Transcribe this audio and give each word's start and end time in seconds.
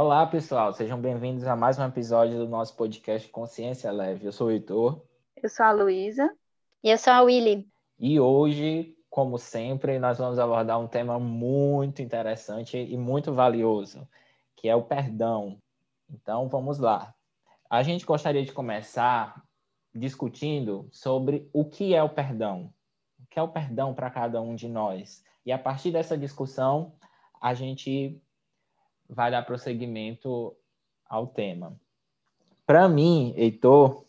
Olá, 0.00 0.24
pessoal, 0.24 0.72
sejam 0.72 1.00
bem-vindos 1.00 1.44
a 1.44 1.56
mais 1.56 1.76
um 1.76 1.84
episódio 1.84 2.38
do 2.38 2.46
nosso 2.46 2.76
podcast 2.76 3.28
Consciência 3.30 3.90
Leve. 3.90 4.26
Eu 4.26 4.30
sou 4.30 4.46
o 4.46 4.50
Heitor. 4.52 5.02
Eu 5.42 5.48
sou 5.48 5.66
a 5.66 5.72
Luísa. 5.72 6.32
E 6.84 6.88
eu 6.88 6.96
sou 6.96 7.12
a 7.12 7.22
Willy. 7.22 7.66
E 7.98 8.20
hoje, 8.20 8.94
como 9.10 9.36
sempre, 9.38 9.98
nós 9.98 10.16
vamos 10.16 10.38
abordar 10.38 10.78
um 10.78 10.86
tema 10.86 11.18
muito 11.18 12.00
interessante 12.00 12.78
e 12.78 12.96
muito 12.96 13.34
valioso, 13.34 14.08
que 14.54 14.68
é 14.68 14.76
o 14.76 14.84
perdão. 14.84 15.60
Então, 16.08 16.48
vamos 16.48 16.78
lá. 16.78 17.12
A 17.68 17.82
gente 17.82 18.06
gostaria 18.06 18.44
de 18.44 18.52
começar 18.52 19.42
discutindo 19.92 20.88
sobre 20.92 21.50
o 21.52 21.64
que 21.64 21.92
é 21.92 22.00
o 22.04 22.08
perdão. 22.08 22.72
O 23.18 23.26
que 23.28 23.36
é 23.36 23.42
o 23.42 23.48
perdão 23.48 23.92
para 23.92 24.08
cada 24.10 24.40
um 24.40 24.54
de 24.54 24.68
nós? 24.68 25.24
E 25.44 25.50
a 25.50 25.58
partir 25.58 25.90
dessa 25.90 26.16
discussão, 26.16 26.92
a 27.40 27.52
gente 27.52 28.22
vai 29.08 29.30
dar 29.30 29.42
prosseguimento 29.42 30.54
ao 31.08 31.26
tema. 31.26 31.74
Para 32.66 32.88
mim, 32.88 33.32
Heitor, 33.36 34.04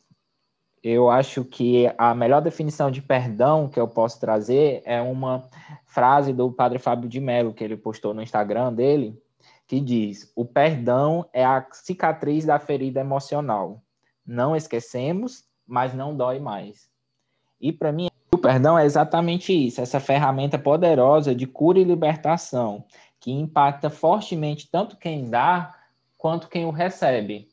eu 0.84 1.10
acho 1.10 1.44
que 1.44 1.92
a 1.98 2.14
melhor 2.14 2.42
definição 2.42 2.90
de 2.90 3.02
perdão 3.02 3.70
que 3.70 3.80
eu 3.80 3.88
posso 3.88 4.20
trazer 4.20 4.82
é 4.86 5.02
uma 5.02 5.46
frase 5.86 6.34
do 6.34 6.52
padre 6.52 6.80
Fábio 6.80 7.10
de 7.10 7.20
Mello, 7.20 7.54
que 7.54 7.64
ele 7.64 7.78
postou 7.78 8.14
no 8.14 8.22
Instagram 8.22 8.74
dele, 8.74 9.22
que 9.68 9.80
diz: 9.80 10.32
O 10.36 10.46
perdão 10.46 11.26
é 11.34 11.44
a 11.44 11.66
cicatriz 11.72 12.46
da 12.46 12.60
ferida 12.60 13.00
emocional. 13.00 13.82
Não 14.26 14.56
esquecemos, 14.56 15.46
mas 15.68 15.94
não 15.94 16.16
dói 16.16 16.40
mais. 16.40 16.90
E 17.60 17.72
para 17.72 17.92
mim, 17.92 18.08
o 18.32 18.38
perdão 18.38 18.78
é 18.78 18.86
exatamente 18.86 19.52
isso, 19.52 19.82
essa 19.82 20.00
ferramenta 20.00 20.58
poderosa 20.58 21.36
de 21.36 21.46
cura 21.46 21.80
e 21.80 21.84
libertação, 21.84 22.86
que 23.20 23.32
impacta 23.32 23.90
fortemente 23.90 24.70
tanto 24.72 24.98
quem 24.98 25.30
dá 25.30 25.76
quanto 26.18 26.48
quem 26.48 26.66
o 26.66 26.72
recebe. 26.72 27.50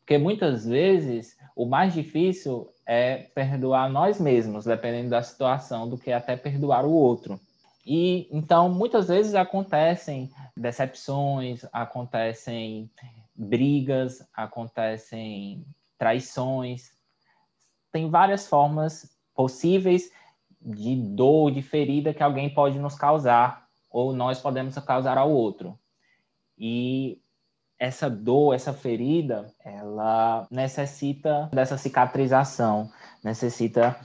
Porque 0.00 0.18
muitas 0.18 0.66
vezes 0.66 1.36
o 1.54 1.66
mais 1.66 1.94
difícil 1.94 2.72
é 2.86 3.18
perdoar 3.34 3.88
nós 3.88 4.20
mesmos, 4.20 4.64
dependendo 4.64 5.10
da 5.10 5.22
situação, 5.22 5.88
do 5.88 5.96
que 5.96 6.10
até 6.10 6.36
perdoar 6.36 6.84
o 6.84 6.92
outro. 6.92 7.38
E 7.86 8.28
então 8.30 8.68
muitas 8.68 9.08
vezes 9.08 9.34
acontecem 9.34 10.30
decepções, 10.56 11.64
acontecem 11.72 12.90
brigas, 13.34 14.26
acontecem 14.34 15.64
traições. 15.96 16.90
Tem 17.92 18.10
várias 18.10 18.46
formas 18.46 19.16
possíveis 19.34 20.10
de 20.60 20.96
dor, 20.96 21.50
de 21.50 21.62
ferida 21.62 22.12
que 22.12 22.22
alguém 22.22 22.52
pode 22.52 22.78
nos 22.78 22.94
causar 22.94 23.69
ou 23.90 24.12
nós 24.12 24.40
podemos 24.40 24.78
causar 24.78 25.18
ao 25.18 25.30
outro. 25.30 25.78
E 26.56 27.20
essa 27.78 28.08
dor, 28.08 28.54
essa 28.54 28.72
ferida, 28.72 29.52
ela 29.64 30.46
necessita 30.50 31.48
dessa 31.52 31.78
cicatrização, 31.78 32.90
necessita 33.24 33.98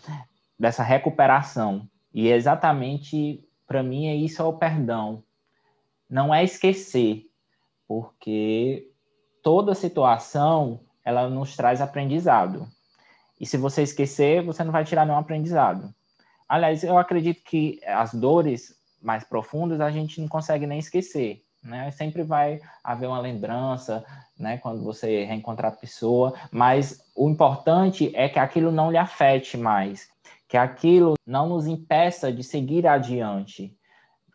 dessa 0.58 0.81
recuperação. 0.81 1.88
E 2.14 2.30
exatamente 2.30 3.45
para 3.67 3.83
mim 3.83 4.08
é 4.08 4.16
isso 4.16 4.42
é 4.42 4.45
o 4.45 4.53
perdão. 4.53 5.23
Não 6.09 6.33
é 6.33 6.44
esquecer, 6.44 7.25
porque 7.88 8.92
toda 9.44 9.75
situação 9.75 10.80
ela 11.03 11.30
nos 11.30 11.55
traz 11.55 11.81
aprendizado. 11.81 12.67
E 13.39 13.45
se 13.45 13.58
você 13.58 13.83
esquecer, 13.83 14.44
você 14.44 14.64
não 14.64 14.72
vai 14.72 14.86
tirar 14.86 15.05
nenhum 15.05 15.17
aprendizado. 15.17 15.94
Aliás, 16.47 16.83
eu 16.83 16.97
acredito 16.97 17.44
que 17.44 17.80
as 17.86 18.14
dores 18.14 18.75
mais 19.06 19.23
profundas, 19.23 19.80
a 19.80 19.92
gente 19.92 20.20
não 20.20 20.28
consegue 20.28 20.66
nem 20.66 20.80
esquecer. 20.80 21.43
Né? 21.64 21.89
Sempre 21.92 22.23
vai 22.23 22.60
haver 22.83 23.08
uma 23.08 23.20
lembrança, 23.20 24.05
né? 24.38 24.58
Quando 24.58 24.83
você 24.83 25.23
reencontrar 25.26 25.71
a 25.71 25.76
pessoa, 25.76 26.33
mas 26.52 27.02
o 27.15 27.27
importante 27.30 28.11
é 28.14 28.30
que 28.30 28.38
aquilo 28.38 28.71
não 28.71 28.92
lhe 28.92 28.98
afete 28.98 29.58
mais, 29.58 30.08
que 30.48 30.58
aquilo 30.58 31.15
não 31.26 31.49
nos 31.49 31.65
impeça 31.65 32.32
de 32.32 32.44
seguir 32.44 32.86
adiante, 32.86 33.76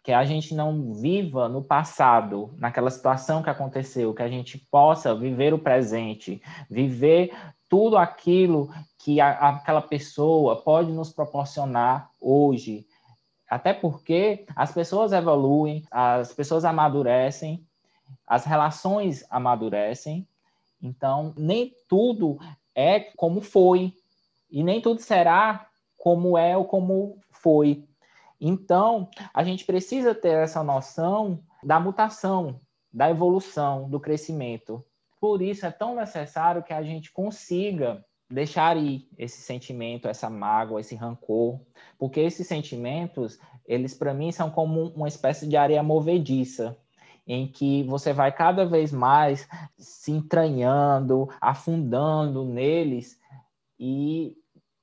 que 0.03 0.13
a 0.13 0.25
gente 0.25 0.55
não 0.55 0.93
viva 0.95 1.49
no 1.49 1.63
passado, 1.63 2.53
naquela 2.57 2.91
situação 2.91 3.43
que 3.43 3.51
aconteceu, 3.51 4.15
que 4.15 4.23
a 4.23 4.29
gente 4.29 4.59
possa 4.59 5.15
viver 5.15 5.55
o 5.55 5.59
presente, 5.59 6.43
viver 6.69 7.33
tudo 7.69 7.97
aquilo 7.97 8.71
que 8.99 9.21
a, 9.21 9.31
aquela 9.31 9.81
pessoa 9.81 10.63
pode 10.63 10.91
nos 10.91 11.13
proporcionar 11.13 12.11
hoje, 12.21 12.87
até 13.51 13.75
porque 13.75 14.47
as 14.55 14.73
pessoas 14.73 15.13
evoluem, 15.13 15.85
as 15.91 16.33
pessoas 16.33 16.65
amadurecem, 16.65 17.67
as 18.25 18.45
relações 18.45 19.25
amadurecem. 19.29 20.25
Então, 20.81 21.35
nem 21.37 21.75
tudo 21.89 22.39
é 22.77 23.01
como 23.01 23.41
foi, 23.41 23.93
e 24.49 24.63
nem 24.63 24.81
tudo 24.81 25.01
será 25.01 25.67
como 25.99 26.39
é 26.39 26.57
ou 26.57 26.65
como 26.65 27.19
foi. 27.33 27.85
Então, 28.41 29.11
a 29.35 29.43
gente 29.43 29.65
precisa 29.65 30.15
ter 30.15 30.35
essa 30.35 30.63
noção 30.63 31.41
da 31.63 31.81
mutação, 31.81 32.61
da 32.93 33.11
evolução, 33.11 33.91
do 33.91 33.99
crescimento. 33.99 34.83
Por 35.21 35.43
isso 35.43 35.67
é 35.67 35.71
tão 35.71 35.97
necessário 35.97 36.63
que 36.63 36.73
a 36.73 36.83
gente 36.83 37.13
consiga 37.13 38.03
deixar 38.31 38.77
ir 38.77 39.09
esse 39.19 39.41
sentimento, 39.43 40.09
essa 40.09 40.31
mágoa, 40.31 40.81
esse 40.81 40.95
rancor, 40.95 41.61
porque 41.99 42.21
esses 42.21 42.47
sentimentos, 42.47 43.39
eles 43.67 43.93
para 43.93 44.15
mim 44.15 44.31
são 44.31 44.51
como 44.51 44.89
uma 44.91 45.09
espécie 45.09 45.49
de 45.49 45.57
areia 45.57 45.83
movediça, 45.83 46.79
em 47.27 47.47
que 47.47 47.83
você 47.85 48.13
vai 48.13 48.33
cada 48.33 48.65
vez 48.65 48.93
mais 48.93 49.49
se 49.77 50.13
entranhando, 50.13 51.29
afundando 51.41 52.45
neles 52.45 53.19
e 53.79 54.37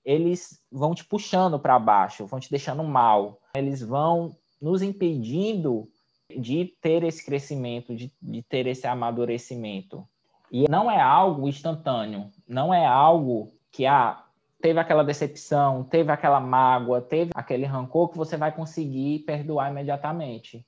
eles 0.04 0.62
vão 0.72 0.96
te 0.96 1.04
puxando 1.04 1.60
para 1.60 1.78
baixo, 1.78 2.26
vão 2.26 2.40
te 2.40 2.50
deixando 2.50 2.84
mal. 2.84 3.42
Eles 3.56 3.82
vão 3.82 4.36
nos 4.62 4.82
impedindo 4.82 5.90
de 6.30 6.74
ter 6.82 7.04
esse 7.04 7.26
crescimento, 7.26 7.96
de, 7.96 8.12
de 8.22 8.42
ter 8.44 8.68
esse 8.68 8.88
amadurecimento. 8.88 10.08
E 10.52 10.70
não 10.70 10.90
é 10.90 11.00
algo 11.00 11.48
instantâneo, 11.48 12.32
não 12.48 12.74
é 12.74 12.86
algo 12.86 13.54
que 13.72 13.86
ah, 13.86 14.24
teve 14.62 14.80
aquela 14.80 15.04
decepção, 15.04 15.84
teve 15.84 16.12
aquela 16.12 16.40
mágoa, 16.40 17.02
teve 17.02 17.32
aquele 17.36 17.66
rancor 17.66 18.10
que 18.10 18.18
você 18.18 18.38
vai 18.38 18.52
conseguir 18.52 19.20
perdoar 19.20 19.70
imediatamente. 19.70 20.66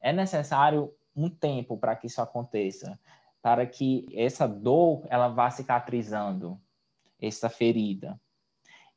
É 0.00 0.12
necessário 0.12 0.92
um 1.16 1.28
tempo 1.28 1.76
para 1.76 1.96
que 1.96 2.06
isso 2.06 2.20
aconteça, 2.20 2.98
para 3.40 3.66
que 3.66 4.06
essa 4.14 4.46
dor 4.46 5.04
ela 5.08 5.28
vá 5.28 5.50
cicatrizando 5.50 6.58
essa 7.20 7.48
ferida. 7.48 8.20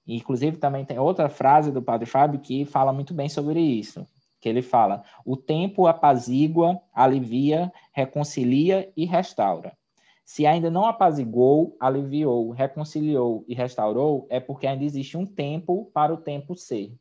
Inclusive 0.08 0.58
também 0.58 0.86
tem 0.86 1.00
outra 1.00 1.30
frase 1.30 1.72
do 1.72 1.82
Padre 1.82 2.06
Fábio 2.06 2.40
que 2.40 2.66
fala 2.66 2.94
muito 2.94 3.14
bem 3.14 3.28
sobre 3.28 3.60
isso, 3.60 4.06
que 4.40 4.48
ele 4.48 4.62
fala: 4.62 5.04
"O 5.26 5.36
tempo 5.36 5.88
apazigua, 5.88 6.80
alivia, 6.94 7.72
reconcilia 7.92 8.92
e 8.96 9.06
restaura. 9.06 9.76
Se 10.26 10.48
ainda 10.48 10.72
não 10.72 10.88
apaziguou, 10.88 11.78
aliviou, 11.80 12.50
reconciliou 12.50 13.46
e 13.48 13.54
restaurou, 13.54 14.26
é 14.28 14.40
porque 14.40 14.66
ainda 14.66 14.84
existe 14.84 15.16
um 15.16 15.26
tempo 15.26 15.92
para 15.94 16.12
o 16.12 16.18
tempo 16.18 16.56
ser. 16.56 16.92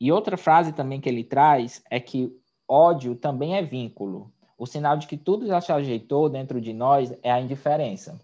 E 0.00 0.12
outra 0.12 0.36
frase 0.36 0.72
também 0.72 1.00
que 1.00 1.08
ele 1.08 1.24
traz 1.24 1.82
é 1.90 1.98
que 1.98 2.32
ódio 2.68 3.16
também 3.16 3.56
é 3.56 3.62
vínculo. 3.62 4.32
O 4.56 4.64
sinal 4.64 4.96
de 4.96 5.08
que 5.08 5.16
tudo 5.16 5.44
já 5.44 5.60
se 5.60 5.72
ajeitou 5.72 6.28
dentro 6.28 6.60
de 6.60 6.72
nós 6.72 7.12
é 7.20 7.32
a 7.32 7.40
indiferença. 7.40 8.20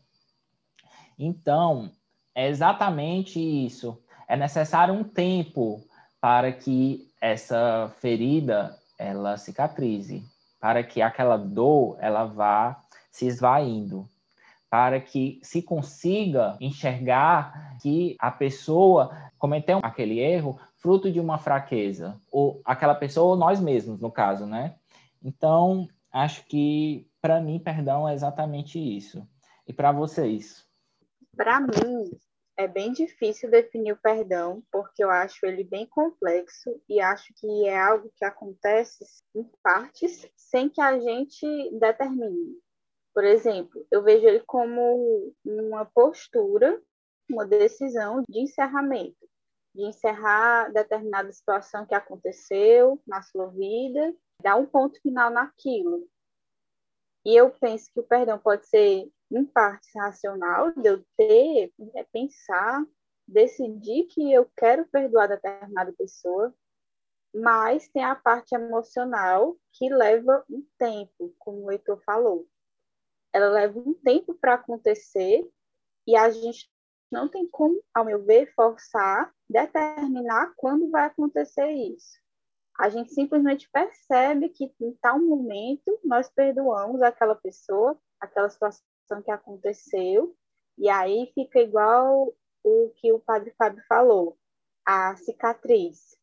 Então, 1.19 1.91
é 2.33 2.49
exatamente 2.49 3.41
isso. 3.41 3.99
É 4.29 4.37
necessário 4.37 4.95
um 4.95 5.03
tempo 5.03 5.83
para 6.21 6.53
que 6.53 7.11
essa 7.21 7.93
ferida 7.99 8.79
ela 8.97 9.37
cicatrize, 9.37 10.25
para 10.61 10.85
que 10.85 11.03
aquela 11.03 11.37
dor 11.37 11.97
ela 12.01 12.25
vá 12.25 12.81
se 13.11 13.27
esvaindo 13.27 14.09
para 14.75 15.01
que 15.01 15.39
se 15.41 15.63
consiga 15.63 16.57
enxergar 16.61 17.77
que 17.81 18.17
a 18.19 18.29
pessoa 18.29 19.17
cometeu 19.39 19.79
aquele 19.81 20.19
erro 20.19 20.59
fruto 20.79 21.13
de 21.13 21.21
uma 21.21 21.39
fraqueza, 21.39 22.21
ou 22.29 22.61
aquela 22.65 22.97
pessoa, 22.97 23.29
ou 23.29 23.37
nós 23.37 23.61
mesmos, 23.61 24.01
no 24.01 24.11
caso, 24.11 24.47
né? 24.47 24.75
Então, 25.23 25.87
acho 26.11 26.45
que 26.47 27.09
para 27.23 27.41
mim, 27.41 27.61
perdão 27.61 28.09
é 28.09 28.15
exatamente 28.15 28.77
isso. 28.77 29.25
E 29.65 29.73
para 29.73 29.93
vocês? 29.93 30.67
Para 31.37 31.61
mim, 31.61 32.11
é 32.57 32.67
bem 32.67 32.93
difícil 32.93 33.49
definir 33.49 33.93
o 33.93 33.97
perdão, 34.03 34.61
porque 34.73 35.05
eu 35.05 35.11
acho 35.11 35.47
ele 35.47 35.63
bem 35.63 35.87
complexo 35.87 36.83
e 36.89 37.01
acho 37.01 37.33
que 37.37 37.69
é 37.69 37.81
algo 37.81 38.11
que 38.17 38.25
acontece 38.25 39.05
em 39.37 39.49
partes 39.63 40.29
sem 40.37 40.69
que 40.69 40.81
a 40.81 40.99
gente 40.99 41.47
determine. 41.79 42.64
Por 43.15 43.25
exemplo, 43.25 43.87
eu 43.93 44.03
vejo 44.03 44.27
ele 44.27 44.41
como 44.41 45.33
uma 45.45 45.85
postura, 45.85 46.83
uma 47.31 47.47
decisão 47.47 48.23
de 48.29 48.41
encerramento, 48.41 49.29
de 49.73 49.83
encerrar 49.83 50.73
determinada 50.73 51.33
situação 51.33 51.87
que 51.87 51.95
aconteceu 51.95 53.01
na 53.07 53.23
sua 53.23 53.47
vida, 53.51 54.13
dar 54.43 54.57
um 54.57 54.67
ponto 54.67 55.01
final 55.01 55.31
naquilo. 55.31 56.09
E 57.25 57.37
eu 57.37 57.51
penso 57.53 57.91
que 57.93 58.01
o 58.01 58.05
perdão 58.05 58.39
pode 58.39 58.67
ser, 58.67 59.09
em 59.31 59.45
parte, 59.45 59.89
racional, 59.97 60.73
de 60.73 60.89
eu 60.89 61.05
ter, 61.17 61.73
pensar, 62.13 62.85
decidir 63.27 64.05
que 64.07 64.33
eu 64.33 64.51
quero 64.57 64.87
perdoar 64.89 65.29
determinada 65.29 65.93
pessoa, 65.93 66.53
mas 67.33 67.89
tem 67.89 68.05
a 68.05 68.15
parte 68.15 68.55
emocional 68.55 69.57
que 69.73 69.89
leva 69.89 70.45
um 70.51 70.67
tempo, 70.77 71.35
como 71.39 71.65
o 71.65 71.71
Heitor 71.71 72.01
falou. 72.05 72.47
Ela 73.35 73.49
leva 73.49 73.81
um 73.81 73.93
tempo 73.93 74.33
para 74.33 74.55
acontecer 74.55 75.51
e 76.07 76.17
a 76.17 76.31
gente 76.31 76.71
não 77.11 77.29
tem 77.29 77.49
como, 77.49 77.83
ao 77.93 78.05
meu 78.05 78.23
ver, 78.25 78.53
forçar, 78.55 79.35
determinar 79.51 80.55
quando 80.57 80.89
vai 80.89 81.07
acontecer 81.07 81.69
isso. 81.69 82.23
A 82.79 82.89
gente 82.89 83.13
simplesmente 83.13 83.69
percebe 83.71 84.49
que 84.51 84.73
em 84.81 84.93
tal 85.01 85.19
momento 85.19 85.99
nós 86.05 86.31
perdoamos 86.31 87.03
aquela 87.03 87.35
pessoa, 87.35 87.99
aquela 88.21 88.49
situação 88.49 89.23
que 89.25 89.33
aconteceu, 89.33 90.37
e 90.79 90.89
aí 90.89 91.31
fica 91.35 91.61
igual 91.61 92.33
o 92.63 92.91
que 92.97 93.13
o 93.13 93.19
padre 93.19 93.53
Fábio 93.59 93.83
falou, 93.89 94.39
a 94.87 95.17
cicatriz. 95.17 96.17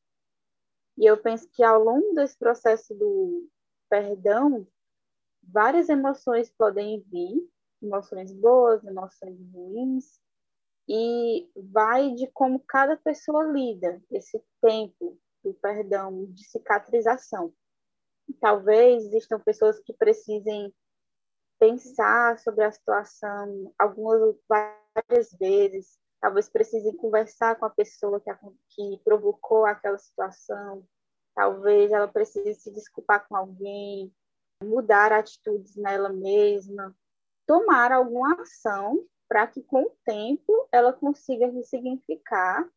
E 0.97 1.05
eu 1.05 1.17
penso 1.17 1.49
que 1.49 1.63
ao 1.63 1.83
longo 1.83 2.13
desse 2.13 2.37
processo 2.37 2.93
do 2.93 3.49
perdão, 3.89 4.65
várias 5.51 5.89
emoções 5.89 6.49
podem 6.49 7.01
vir, 7.11 7.47
emoções 7.81 8.31
boas, 8.33 8.83
emoções 8.83 9.37
ruins, 9.51 10.19
e 10.87 11.49
vai 11.55 12.11
de 12.11 12.27
como 12.27 12.59
cada 12.59 12.97
pessoa 12.97 13.43
lida 13.43 14.01
esse 14.11 14.43
tempo 14.61 15.17
do 15.43 15.53
perdão, 15.55 16.25
de 16.25 16.43
cicatrização. 16.43 17.53
Talvez 18.39 19.05
existam 19.05 19.39
pessoas 19.39 19.79
que 19.79 19.93
precisem 19.93 20.73
pensar 21.59 22.39
sobre 22.39 22.63
a 22.63 22.71
situação 22.71 23.73
algumas 23.77 24.35
várias 24.49 25.31
vezes, 25.33 25.99
talvez 26.19 26.49
precisem 26.49 26.95
conversar 26.97 27.55
com 27.57 27.65
a 27.65 27.69
pessoa 27.69 28.19
que, 28.19 28.29
a, 28.29 28.39
que 28.69 28.99
provocou 29.03 29.65
aquela 29.65 29.97
situação, 29.97 30.85
talvez 31.35 31.91
ela 31.91 32.07
precise 32.07 32.55
se 32.55 32.71
desculpar 32.71 33.27
com 33.27 33.35
alguém, 33.35 34.13
mudar 34.63 35.11
atitudes 35.11 35.75
nela 35.75 36.09
mesma, 36.09 36.95
tomar 37.45 37.91
alguma 37.91 38.41
ação 38.41 39.05
para 39.27 39.47
que 39.47 39.61
com 39.63 39.83
o 39.83 39.95
tempo 40.05 40.67
ela 40.71 40.91
consiga 40.91 41.47
ressignificar 41.47 42.67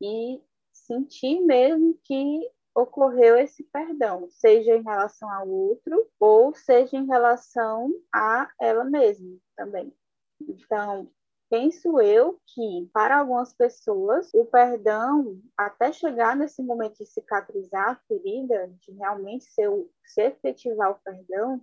e 0.00 0.42
sentir 0.72 1.40
mesmo 1.40 1.98
que 2.04 2.50
ocorreu 2.74 3.36
esse 3.36 3.64
perdão, 3.64 4.28
seja 4.30 4.76
em 4.76 4.82
relação 4.82 5.30
ao 5.30 5.48
outro 5.48 6.08
ou 6.18 6.54
seja 6.54 6.96
em 6.96 7.06
relação 7.06 7.92
a 8.14 8.50
ela 8.60 8.84
mesma 8.84 9.36
também. 9.56 9.92
Então, 10.40 11.10
penso 11.50 12.00
eu 12.00 12.40
que 12.46 12.88
para 12.92 13.18
algumas 13.18 13.52
pessoas 13.52 14.32
o 14.32 14.46
perdão, 14.46 15.42
até 15.56 15.92
chegar 15.92 16.36
nesse 16.36 16.62
momento 16.62 16.98
de 16.98 17.06
cicatrizar 17.06 17.90
a 17.90 17.96
ferida, 18.06 18.72
de 18.80 18.92
realmente 18.92 19.44
ser, 19.46 19.68
se 20.06 20.22
efetivar 20.22 20.92
o 20.92 21.00
perdão, 21.04 21.60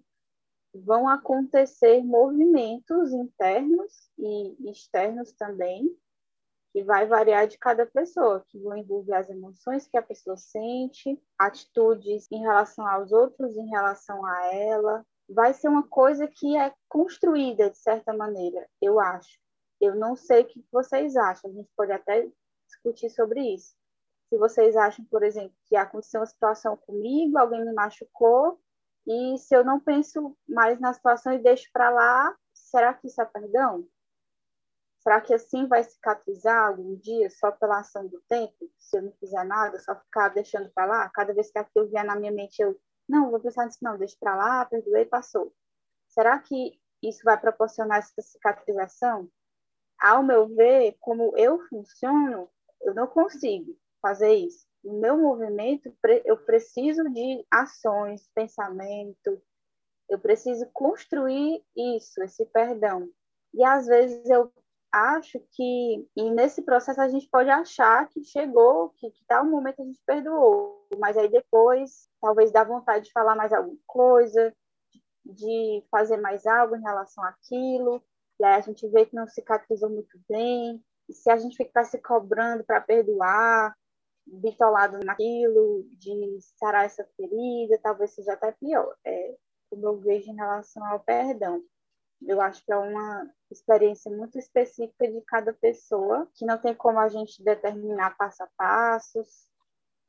vão 0.75 1.07
acontecer 1.07 2.03
movimentos 2.03 3.13
internos 3.13 4.11
e 4.19 4.69
externos 4.69 5.31
também, 5.31 5.89
que 6.73 6.83
vai 6.83 7.07
variar 7.07 7.47
de 7.47 7.57
cada 7.57 7.85
pessoa, 7.85 8.45
que 8.49 8.59
vão 8.59 8.75
envolver 8.75 9.13
as 9.13 9.29
emoções 9.29 9.87
que 9.87 9.97
a 9.97 10.01
pessoa 10.01 10.35
sente, 10.35 11.17
atitudes 11.39 12.29
em 12.29 12.41
relação 12.41 12.85
aos 12.85 13.13
outros, 13.13 13.55
em 13.55 13.69
relação 13.69 14.23
a 14.25 14.53
ela. 14.53 15.05
Vai 15.29 15.53
ser 15.53 15.69
uma 15.69 15.87
coisa 15.87 16.27
que 16.27 16.57
é 16.57 16.73
construída 16.89 17.69
de 17.69 17.77
certa 17.77 18.13
maneira, 18.13 18.67
eu 18.81 18.99
acho. 18.99 19.46
Eu 19.79 19.95
não 19.95 20.15
sei 20.15 20.41
o 20.41 20.45
que 20.45 20.65
vocês 20.71 21.15
acham, 21.15 21.49
a 21.49 21.53
gente 21.53 21.69
pode 21.75 21.91
até 21.91 22.27
discutir 22.67 23.09
sobre 23.09 23.41
isso. 23.53 23.75
Se 24.29 24.37
vocês 24.37 24.75
acham, 24.75 25.05
por 25.05 25.23
exemplo, 25.23 25.55
que 25.65 25.75
aconteceu 25.75 26.19
uma 26.19 26.25
situação 26.25 26.75
comigo, 26.75 27.37
alguém 27.37 27.63
me 27.63 27.73
machucou, 27.73 28.59
e 29.05 29.37
se 29.37 29.55
eu 29.55 29.63
não 29.63 29.79
penso 29.79 30.37
mais 30.47 30.79
na 30.81 30.93
situação 30.93 31.31
e 31.31 31.39
deixo 31.39 31.69
para 31.71 31.89
lá, 31.89 32.35
será 32.53 32.93
que 32.93 33.07
isso 33.07 33.21
é 33.21 33.25
perdão? 33.25 33.87
Será 34.99 35.21
que 35.21 35.33
assim 35.33 35.65
vai 35.65 35.81
cicatrizar 35.85 36.67
algum 36.67 36.97
dia 36.97 37.29
só 37.29 37.49
pela 37.49 37.79
ação 37.79 38.05
do 38.07 38.21
tempo? 38.27 38.69
Se 38.77 38.97
eu 38.97 39.03
não 39.03 39.13
fizer 39.13 39.45
nada, 39.45 39.79
só 39.79 39.95
ficar 39.95 40.27
deixando 40.29 40.69
para 40.71 40.85
lá? 40.85 41.09
Cada 41.11 41.33
vez 41.33 41.49
que 41.49 41.57
aquilo 41.57 41.87
vier 41.87 42.03
na 42.03 42.17
minha 42.17 42.33
mente, 42.33 42.61
eu 42.61 42.77
não 43.07 43.31
vou 43.31 43.39
pensar 43.39 43.65
nisso, 43.65 43.77
não, 43.81 43.97
deixo 43.97 44.17
para 44.19 44.35
lá, 44.35 44.65
perdoei, 44.65 45.05
passou. 45.05 45.55
Será 46.09 46.37
que 46.39 46.77
isso 47.01 47.21
vai 47.23 47.39
proporcionar 47.39 47.99
essa 47.99 48.21
cicatrização? 48.21 49.29
Ao 49.99 50.23
meu 50.23 50.47
ver, 50.47 50.95
como 50.99 51.33
eu 51.37 51.59
funciono, 51.67 52.49
eu 52.81 52.93
não 52.93 53.07
consigo 53.07 53.75
fazer 54.01 54.33
isso 54.33 54.67
no 54.87 54.93
meu 54.93 55.17
movimento, 55.17 55.93
eu 56.25 56.37
preciso 56.37 57.03
de 57.09 57.45
ações, 57.51 58.29
pensamento, 58.33 59.41
eu 60.09 60.17
preciso 60.17 60.65
construir 60.71 61.61
isso, 61.75 62.23
esse 62.23 62.45
perdão. 62.45 63.09
E 63.53 63.63
às 63.63 63.85
vezes 63.85 64.29
eu 64.29 64.51
acho 64.91 65.39
que, 65.51 66.07
e 66.15 66.31
nesse 66.31 66.61
processo 66.61 67.01
a 67.01 67.09
gente 67.09 67.27
pode 67.29 67.49
achar 67.49 68.07
que 68.07 68.23
chegou, 68.23 68.89
que, 68.91 69.11
que 69.11 69.25
tal 69.27 69.45
momento 69.45 69.81
a 69.81 69.85
gente 69.85 69.99
perdoou, 70.05 70.87
mas 70.97 71.17
aí 71.17 71.27
depois 71.27 72.07
talvez 72.21 72.51
dá 72.51 72.63
vontade 72.63 73.05
de 73.05 73.11
falar 73.11 73.35
mais 73.35 73.51
alguma 73.51 73.77
coisa, 73.85 74.55
de 75.25 75.83
fazer 75.91 76.17
mais 76.17 76.45
algo 76.45 76.77
em 76.77 76.81
relação 76.81 77.23
àquilo, 77.25 78.01
e 78.39 78.45
aí 78.45 78.55
a 78.55 78.61
gente 78.61 78.87
vê 78.87 79.05
que 79.05 79.15
não 79.15 79.27
cicatrizou 79.27 79.89
muito 79.89 80.19
bem, 80.29 80.83
e 81.09 81.13
se 81.13 81.29
a 81.29 81.37
gente 81.37 81.57
ficar 81.57 81.83
se 81.85 81.97
cobrando 81.99 82.63
para 82.63 82.81
perdoar, 82.81 83.75
bitolado 84.25 84.99
naquilo, 85.05 85.87
de 85.93 86.37
sarar 86.59 86.85
essa 86.85 87.05
ferida, 87.15 87.79
talvez 87.81 88.11
seja 88.11 88.33
até 88.33 88.51
pior. 88.51 88.95
É 89.05 89.35
como 89.69 89.85
eu 89.87 89.97
vejo 89.99 90.29
em 90.31 90.35
relação 90.35 90.85
ao 90.85 90.99
perdão. 90.99 91.61
Eu 92.25 92.41
acho 92.41 92.63
que 92.65 92.71
é 92.71 92.77
uma 92.77 93.29
experiência 93.51 94.11
muito 94.11 94.37
específica 94.37 95.07
de 95.09 95.21
cada 95.21 95.53
pessoa, 95.53 96.27
que 96.33 96.45
não 96.45 96.57
tem 96.57 96.73
como 96.73 96.99
a 96.99 97.07
gente 97.09 97.43
determinar 97.43 98.17
passo 98.17 98.43
a 98.43 98.49
passos. 98.57 99.47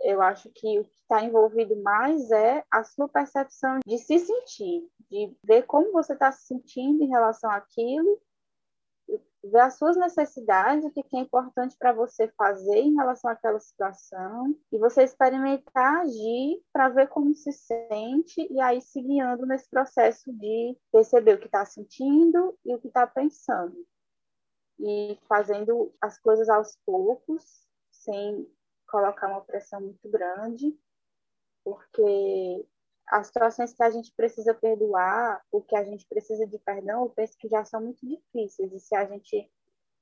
Eu 0.00 0.22
acho 0.22 0.48
que 0.50 0.78
o 0.78 0.84
que 0.84 1.00
está 1.00 1.22
envolvido 1.22 1.76
mais 1.82 2.30
é 2.30 2.64
a 2.70 2.84
sua 2.84 3.08
percepção 3.08 3.80
de 3.84 3.98
se 3.98 4.18
sentir, 4.18 4.88
de 5.10 5.36
ver 5.42 5.62
como 5.64 5.92
você 5.92 6.12
está 6.12 6.30
se 6.30 6.46
sentindo 6.46 7.02
em 7.02 7.08
relação 7.08 7.50
àquilo 7.50 8.20
ver 9.42 9.60
as 9.60 9.78
suas 9.78 9.96
necessidades, 9.96 10.84
o 10.84 10.90
que 10.90 11.04
é 11.16 11.20
importante 11.20 11.76
para 11.78 11.92
você 11.92 12.28
fazer 12.36 12.78
em 12.78 12.94
relação 12.94 13.30
àquela 13.30 13.58
situação, 13.60 14.54
e 14.72 14.78
você 14.78 15.04
experimentar 15.04 16.00
agir 16.00 16.62
para 16.72 16.88
ver 16.88 17.08
como 17.08 17.34
se 17.34 17.52
sente, 17.52 18.46
e 18.50 18.60
aí 18.60 18.80
se 18.80 19.00
guiando 19.00 19.46
nesse 19.46 19.68
processo 19.68 20.32
de 20.32 20.76
perceber 20.92 21.34
o 21.34 21.38
que 21.38 21.46
está 21.46 21.64
sentindo 21.64 22.56
e 22.64 22.74
o 22.74 22.78
que 22.78 22.88
está 22.88 23.06
pensando. 23.06 23.76
E 24.78 25.18
fazendo 25.28 25.92
as 26.00 26.18
coisas 26.18 26.48
aos 26.48 26.76
poucos, 26.84 27.66
sem 27.90 28.46
colocar 28.88 29.28
uma 29.28 29.42
pressão 29.42 29.80
muito 29.80 30.08
grande, 30.08 30.76
porque 31.62 32.66
as 33.06 33.26
situações 33.28 33.72
que 33.72 33.82
a 33.82 33.90
gente 33.90 34.12
precisa 34.16 34.52
perdoar, 34.54 35.42
o 35.50 35.62
que 35.62 35.76
a 35.76 35.84
gente 35.84 36.06
precisa 36.06 36.46
de 36.46 36.58
perdão, 36.58 37.04
eu 37.04 37.10
penso 37.10 37.36
que 37.38 37.48
já 37.48 37.64
são 37.64 37.80
muito 37.80 38.06
difíceis. 38.06 38.72
E 38.72 38.80
se 38.80 38.94
a 38.94 39.04
gente 39.06 39.50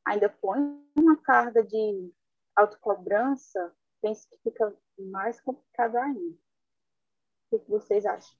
ainda 0.04 0.28
põe 0.28 0.58
uma 0.96 1.16
carga 1.16 1.62
de 1.62 2.12
autocobrança, 2.54 3.72
penso 4.00 4.28
que 4.28 4.38
fica 4.38 4.74
mais 4.98 5.40
complicado 5.40 5.96
ainda. 5.96 6.36
O 7.50 7.58
que 7.58 7.70
vocês 7.70 8.04
acham? 8.04 8.36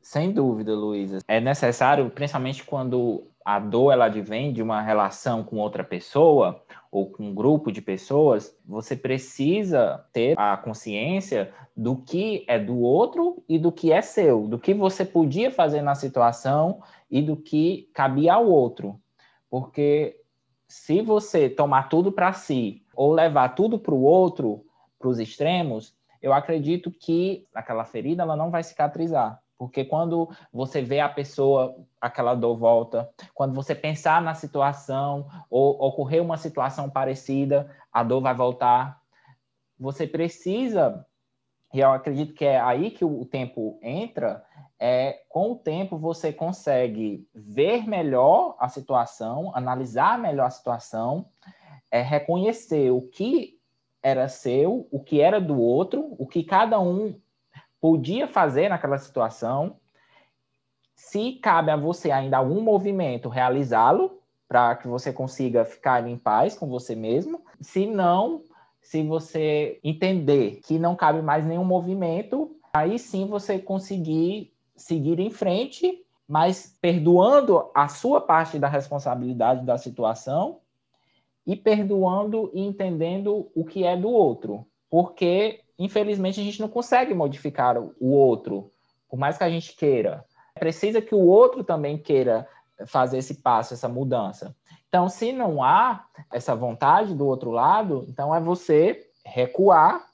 Sem 0.00 0.32
dúvida, 0.32 0.74
Luísa. 0.74 1.18
É 1.28 1.40
necessário, 1.40 2.10
principalmente 2.10 2.64
quando 2.64 3.30
a 3.50 3.58
dor 3.58 3.92
ela 3.92 4.04
advém 4.04 4.52
de 4.52 4.62
uma 4.62 4.80
relação 4.80 5.42
com 5.42 5.56
outra 5.56 5.82
pessoa 5.82 6.62
ou 6.88 7.10
com 7.10 7.24
um 7.24 7.34
grupo 7.34 7.72
de 7.72 7.82
pessoas, 7.82 8.56
você 8.64 8.94
precisa 8.94 10.06
ter 10.12 10.38
a 10.38 10.56
consciência 10.56 11.52
do 11.76 11.96
que 11.96 12.44
é 12.46 12.60
do 12.60 12.78
outro 12.78 13.42
e 13.48 13.58
do 13.58 13.72
que 13.72 13.90
é 13.90 14.00
seu, 14.02 14.46
do 14.46 14.56
que 14.56 14.72
você 14.72 15.04
podia 15.04 15.50
fazer 15.50 15.82
na 15.82 15.96
situação 15.96 16.80
e 17.10 17.20
do 17.20 17.36
que 17.36 17.90
cabia 17.92 18.34
ao 18.34 18.46
outro. 18.46 19.00
Porque 19.50 20.20
se 20.68 21.02
você 21.02 21.50
tomar 21.50 21.88
tudo 21.88 22.12
para 22.12 22.32
si 22.32 22.84
ou 22.94 23.12
levar 23.12 23.48
tudo 23.56 23.80
para 23.80 23.94
o 23.94 24.02
outro, 24.02 24.64
para 24.96 25.08
os 25.08 25.18
extremos, 25.18 25.92
eu 26.22 26.32
acredito 26.32 26.88
que 26.88 27.48
aquela 27.52 27.84
ferida 27.84 28.22
ela 28.22 28.36
não 28.36 28.48
vai 28.48 28.62
cicatrizar. 28.62 29.40
Porque 29.60 29.84
quando 29.84 30.30
você 30.50 30.80
vê 30.80 31.00
a 31.00 31.08
pessoa, 31.10 31.76
aquela 32.00 32.34
dor 32.34 32.56
volta. 32.56 33.10
Quando 33.34 33.54
você 33.54 33.74
pensar 33.74 34.22
na 34.22 34.34
situação 34.34 35.28
ou 35.50 35.78
ocorrer 35.78 36.22
uma 36.22 36.38
situação 36.38 36.88
parecida, 36.88 37.70
a 37.92 38.02
dor 38.02 38.22
vai 38.22 38.34
voltar. 38.34 39.02
Você 39.78 40.06
precisa, 40.06 41.04
e 41.74 41.80
eu 41.80 41.92
acredito 41.92 42.32
que 42.32 42.46
é 42.46 42.58
aí 42.58 42.90
que 42.90 43.04
o 43.04 43.22
tempo 43.26 43.78
entra, 43.82 44.42
é, 44.78 45.24
com 45.28 45.52
o 45.52 45.56
tempo 45.56 45.98
você 45.98 46.32
consegue 46.32 47.28
ver 47.34 47.86
melhor 47.86 48.56
a 48.58 48.66
situação, 48.66 49.54
analisar 49.54 50.18
melhor 50.18 50.46
a 50.46 50.50
situação, 50.50 51.26
é, 51.90 52.00
reconhecer 52.00 52.90
o 52.90 53.02
que 53.02 53.60
era 54.02 54.26
seu, 54.26 54.88
o 54.90 55.00
que 55.00 55.20
era 55.20 55.38
do 55.38 55.60
outro, 55.60 56.16
o 56.18 56.26
que 56.26 56.42
cada 56.42 56.80
um 56.80 57.14
podia 57.80 58.28
fazer 58.28 58.68
naquela 58.68 58.98
situação. 58.98 59.76
Se 60.94 61.32
cabe 61.32 61.70
a 61.70 61.76
você 61.76 62.10
ainda 62.10 62.36
algum 62.36 62.60
movimento, 62.60 63.28
realizá-lo 63.28 64.20
para 64.46 64.74
que 64.76 64.88
você 64.88 65.12
consiga 65.12 65.64
ficar 65.64 66.06
em 66.06 66.16
paz 66.16 66.56
com 66.56 66.68
você 66.68 66.94
mesmo. 66.94 67.42
Se 67.60 67.86
não, 67.86 68.42
se 68.82 69.02
você 69.02 69.78
entender 69.84 70.60
que 70.64 70.78
não 70.78 70.96
cabe 70.96 71.22
mais 71.22 71.46
nenhum 71.46 71.64
movimento, 71.64 72.56
aí 72.72 72.98
sim 72.98 73.26
você 73.26 73.58
conseguir 73.58 74.52
seguir 74.76 75.20
em 75.20 75.30
frente, 75.30 76.04
mas 76.26 76.76
perdoando 76.80 77.70
a 77.74 77.88
sua 77.88 78.20
parte 78.20 78.58
da 78.58 78.68
responsabilidade 78.68 79.64
da 79.64 79.76
situação 79.78 80.60
e 81.46 81.56
perdoando 81.56 82.50
e 82.54 82.60
entendendo 82.60 83.50
o 83.54 83.64
que 83.64 83.84
é 83.84 83.96
do 83.96 84.08
outro. 84.08 84.66
Porque, 84.88 85.60
infelizmente, 85.80 86.40
a 86.40 86.44
gente 86.44 86.60
não 86.60 86.68
consegue 86.68 87.14
modificar 87.14 87.76
o 87.78 88.12
outro, 88.12 88.70
por 89.08 89.18
mais 89.18 89.38
que 89.38 89.44
a 89.44 89.48
gente 89.48 89.74
queira. 89.74 90.24
Precisa 90.54 91.00
que 91.00 91.14
o 91.14 91.26
outro 91.26 91.64
também 91.64 91.96
queira 91.96 92.46
fazer 92.86 93.18
esse 93.18 93.36
passo, 93.36 93.72
essa 93.72 93.88
mudança. 93.88 94.54
Então, 94.88 95.08
se 95.08 95.32
não 95.32 95.62
há 95.62 96.04
essa 96.30 96.54
vontade 96.54 97.14
do 97.14 97.26
outro 97.26 97.50
lado, 97.50 98.04
então 98.08 98.34
é 98.34 98.40
você 98.40 99.08
recuar 99.24 100.06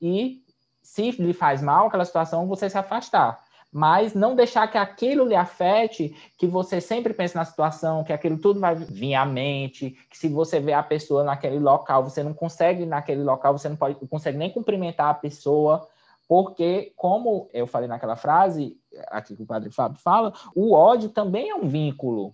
e, 0.00 0.42
se 0.82 1.10
lhe 1.12 1.32
faz 1.32 1.62
mal 1.62 1.86
aquela 1.86 2.04
situação, 2.04 2.46
você 2.46 2.68
se 2.68 2.76
afastar 2.76 3.47
mas 3.70 4.14
não 4.14 4.34
deixar 4.34 4.66
que 4.68 4.78
aquilo 4.78 5.26
lhe 5.26 5.34
afete, 5.34 6.14
que 6.38 6.46
você 6.46 6.80
sempre 6.80 7.12
pense 7.12 7.36
na 7.36 7.44
situação, 7.44 8.02
que 8.02 8.12
aquilo 8.12 8.38
tudo 8.38 8.60
vai 8.60 8.74
vir 8.74 9.14
à 9.14 9.26
mente, 9.26 9.96
que 10.10 10.16
se 10.16 10.28
você 10.28 10.58
vê 10.58 10.72
a 10.72 10.82
pessoa 10.82 11.22
naquele 11.22 11.58
local, 11.58 12.02
você 12.02 12.22
não 12.22 12.32
consegue 12.32 12.86
naquele 12.86 13.22
local, 13.22 13.56
você 13.56 13.68
não 13.68 13.76
pode, 13.76 13.98
não 14.00 14.08
consegue 14.08 14.38
nem 14.38 14.50
cumprimentar 14.50 15.10
a 15.10 15.14
pessoa, 15.14 15.86
porque, 16.26 16.92
como 16.96 17.48
eu 17.52 17.66
falei 17.66 17.88
naquela 17.88 18.16
frase, 18.16 18.78
aqui 19.08 19.34
que 19.34 19.42
o 19.42 19.46
padre 19.46 19.70
Fábio 19.70 19.98
fala, 19.98 20.32
o 20.54 20.72
ódio 20.74 21.08
também 21.08 21.50
é 21.50 21.54
um 21.54 21.68
vínculo. 21.68 22.32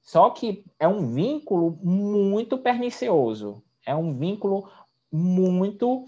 Só 0.00 0.30
que 0.30 0.64
é 0.78 0.86
um 0.86 1.12
vínculo 1.12 1.76
muito 1.82 2.56
pernicioso, 2.58 3.60
é 3.84 3.94
um 3.94 4.14
vínculo 4.14 4.68
muito 5.10 6.04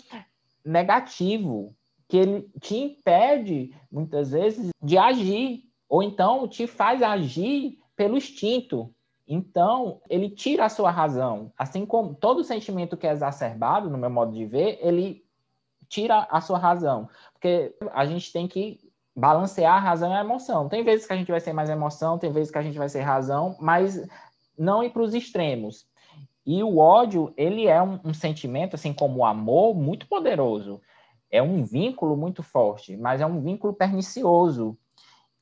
negativo, 0.65 1.75
que 2.09 2.17
ele 2.17 2.51
te 2.59 2.77
impede, 2.77 3.75
muitas 3.93 4.31
vezes, 4.31 4.71
de 4.83 4.97
agir, 4.97 5.65
ou 5.89 6.03
então 6.03 6.49
te 6.49 6.67
faz 6.67 7.03
agir 7.03 7.79
pelo 7.95 8.17
instinto. 8.17 8.93
Então, 9.27 10.01
ele 10.09 10.31
tira 10.31 10.65
a 10.65 10.69
sua 10.71 10.91
razão. 10.91 11.53
Assim 11.57 11.85
como 11.85 12.15
todo 12.15 12.43
sentimento 12.43 12.97
que 12.97 13.07
é 13.07 13.13
exacerbado, 13.13 13.91
no 13.91 13.99
meu 13.99 14.09
modo 14.09 14.33
de 14.33 14.47
ver, 14.47 14.79
ele 14.81 15.23
tira 15.87 16.27
a 16.31 16.41
sua 16.41 16.59
razão. 16.59 17.11
Porque 17.35 17.77
a 17.93 18.07
gente 18.07 18.33
tem 18.33 18.49
que 18.49 18.81
balancear 19.15 19.75
a 19.75 19.81
razão 19.81 20.11
e 20.11 20.15
a 20.15 20.21
emoção. 20.21 20.69
Tem 20.69 20.83
vezes 20.83 21.07
que 21.07 21.13
a 21.13 21.17
gente 21.17 21.31
vai 21.31 21.41
ser 21.41 21.53
mais 21.53 21.69
emoção, 21.69 22.19
tem 22.19 22.33
vezes 22.33 22.51
que 22.51 22.59
a 22.59 22.63
gente 22.63 22.79
vai 22.79 22.89
ser 22.89 23.03
razão, 23.03 23.55
mas 23.61 24.03
não 24.57 24.83
ir 24.83 24.91
para 24.91 25.03
os 25.03 25.13
extremos. 25.13 25.87
E 26.47 26.63
o 26.63 26.79
ódio, 26.79 27.35
ele 27.37 27.67
é 27.67 27.83
um, 27.83 28.01
um 28.03 28.15
sentimento, 28.15 28.77
assim 28.77 28.95
como 28.95 29.21
o 29.21 29.25
amor, 29.27 29.75
muito 29.75 30.07
poderoso 30.07 30.81
é 31.31 31.43
um 31.43 31.65
vínculo 31.65 32.17
muito 32.17 32.43
forte, 32.43 32.97
mas 32.97 33.21
é 33.21 33.27
um 33.27 33.41
vínculo 33.41 33.73
pernicioso. 33.73 34.77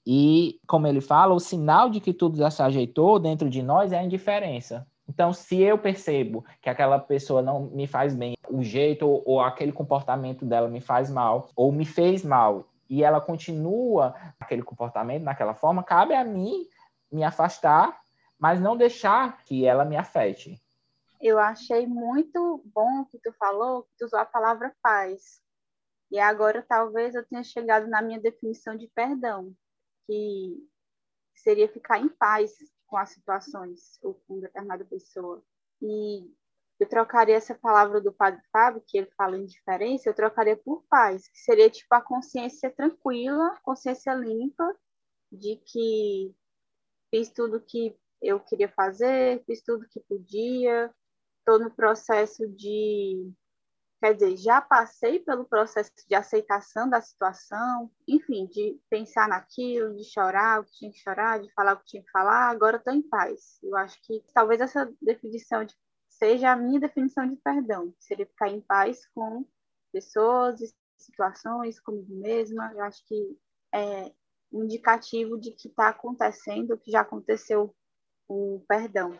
E, 0.06 0.60
como 0.66 0.86
ele 0.86 1.00
fala, 1.00 1.34
o 1.34 1.40
sinal 1.40 1.90
de 1.90 2.00
que 2.00 2.12
tudo 2.12 2.36
já 2.36 2.50
se 2.50 2.62
ajeitou 2.62 3.18
dentro 3.18 3.50
de 3.50 3.62
nós 3.62 3.92
é 3.92 3.98
a 3.98 4.04
indiferença. 4.04 4.86
Então, 5.08 5.32
se 5.32 5.60
eu 5.60 5.78
percebo 5.78 6.44
que 6.60 6.68
aquela 6.68 6.98
pessoa 6.98 7.40
não 7.40 7.62
me 7.62 7.86
faz 7.86 8.14
bem, 8.14 8.34
o 8.48 8.62
jeito 8.62 9.06
ou, 9.06 9.22
ou 9.24 9.40
aquele 9.40 9.72
comportamento 9.72 10.44
dela 10.44 10.68
me 10.68 10.80
faz 10.80 11.10
mal, 11.10 11.48
ou 11.54 11.72
me 11.72 11.84
fez 11.84 12.24
mal, 12.24 12.68
e 12.88 13.02
ela 13.02 13.20
continua 13.20 14.14
aquele 14.38 14.62
comportamento 14.62 15.24
daquela 15.24 15.54
forma, 15.54 15.82
cabe 15.82 16.14
a 16.14 16.24
mim 16.24 16.66
me 17.10 17.24
afastar, 17.24 18.00
mas 18.38 18.60
não 18.60 18.76
deixar 18.76 19.42
que 19.44 19.64
ela 19.64 19.84
me 19.84 19.96
afete. 19.96 20.60
Eu 21.20 21.38
achei 21.38 21.86
muito 21.86 22.62
bom 22.74 23.04
que 23.06 23.18
tu 23.18 23.32
falou, 23.32 23.82
que 23.82 23.98
tu 23.98 24.04
usou 24.06 24.18
a 24.18 24.24
palavra 24.24 24.72
paz, 24.82 25.40
e 26.10 26.18
agora 26.18 26.64
talvez 26.66 27.14
eu 27.14 27.24
tenha 27.26 27.42
chegado 27.42 27.86
na 27.88 28.00
minha 28.00 28.20
definição 28.20 28.76
de 28.76 28.88
perdão, 28.88 29.54
que 30.06 30.56
seria 31.34 31.68
ficar 31.68 31.98
em 31.98 32.08
paz 32.08 32.52
com 32.86 32.96
as 32.96 33.10
situações 33.10 33.98
ou 34.02 34.14
com 34.26 34.40
determinada 34.40 34.84
pessoa. 34.84 35.42
E 35.82 36.30
eu 36.78 36.88
trocaria 36.88 37.36
essa 37.36 37.54
palavra 37.54 38.00
do 38.00 38.12
Padre 38.12 38.40
Fábio, 38.52 38.82
que 38.86 38.98
ele 38.98 39.10
fala 39.16 39.36
em 39.36 39.46
diferença, 39.46 40.08
eu 40.08 40.14
trocaria 40.14 40.56
por 40.56 40.84
paz, 40.88 41.28
que 41.28 41.38
seria 41.38 41.70
tipo 41.70 41.92
a 41.94 42.02
consciência 42.02 42.70
tranquila, 42.70 43.58
consciência 43.62 44.14
limpa, 44.14 44.76
de 45.32 45.56
que 45.56 46.34
fiz 47.10 47.30
tudo 47.30 47.60
que 47.60 47.98
eu 48.22 48.40
queria 48.40 48.68
fazer, 48.68 49.42
fiz 49.44 49.62
tudo 49.62 49.88
que 49.88 50.00
podia, 50.00 50.92
estou 51.38 51.58
no 51.58 51.70
processo 51.70 52.46
de 52.48 53.32
Quer 54.06 54.14
dizer, 54.14 54.36
já 54.36 54.60
passei 54.60 55.18
pelo 55.18 55.44
processo 55.44 55.90
de 56.08 56.14
aceitação 56.14 56.88
da 56.88 57.00
situação, 57.00 57.90
enfim, 58.06 58.46
de 58.46 58.80
pensar 58.88 59.26
naquilo, 59.26 59.96
de 59.96 60.04
chorar 60.04 60.60
o 60.60 60.64
que 60.64 60.70
tinha 60.74 60.92
que 60.92 60.98
chorar, 61.00 61.40
de 61.40 61.52
falar 61.52 61.72
o 61.72 61.78
que 61.78 61.86
tinha 61.86 62.04
que 62.04 62.10
falar, 62.12 62.50
agora 62.50 62.76
estou 62.76 62.94
em 62.94 63.02
paz. 63.02 63.58
Eu 63.60 63.76
acho 63.76 64.00
que 64.02 64.22
talvez 64.32 64.60
essa 64.60 64.88
definição 65.02 65.64
de, 65.64 65.74
seja 66.08 66.52
a 66.52 66.56
minha 66.56 66.78
definição 66.78 67.28
de 67.28 67.34
perdão, 67.34 67.92
seria 67.98 68.26
ficar 68.26 68.48
em 68.48 68.60
paz 68.60 69.04
com 69.12 69.44
pessoas 69.92 70.60
situações, 70.96 71.80
comigo 71.80 72.14
mesma. 72.14 72.72
Eu 72.74 72.84
acho 72.84 73.04
que 73.08 73.36
é 73.74 74.12
indicativo 74.52 75.36
de 75.36 75.50
que 75.50 75.66
está 75.66 75.88
acontecendo, 75.88 76.78
que 76.78 76.92
já 76.92 77.00
aconteceu 77.00 77.74
o 78.28 78.62
perdão. 78.68 79.18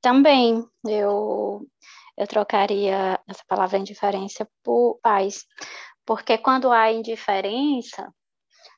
Também, 0.00 0.64
eu, 0.86 1.66
eu 2.16 2.26
trocaria 2.26 3.18
essa 3.28 3.42
palavra 3.46 3.78
indiferença 3.78 4.48
por 4.62 4.98
paz, 5.02 5.44
porque 6.04 6.36
quando 6.38 6.70
há 6.70 6.92
indiferença, 6.92 8.12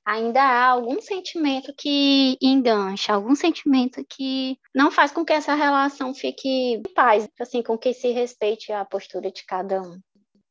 ainda 0.05 0.43
há 0.43 0.67
algum 0.67 1.01
sentimento 1.01 1.73
que 1.77 2.37
engancha, 2.41 3.15
algum 3.15 3.35
sentimento 3.35 4.05
que 4.09 4.59
não 4.75 4.91
faz 4.91 5.11
com 5.11 5.25
que 5.25 5.33
essa 5.33 5.55
relação 5.55 6.15
fique 6.15 6.49
em 6.49 6.83
paz, 6.95 7.29
assim, 7.41 7.63
com 7.63 7.79
que 7.79 7.95
se 7.95 8.11
respeite 8.11 8.73
a 8.73 8.85
postura 8.85 9.31
de 9.31 9.45
cada 9.45 9.81
um. 9.81 9.99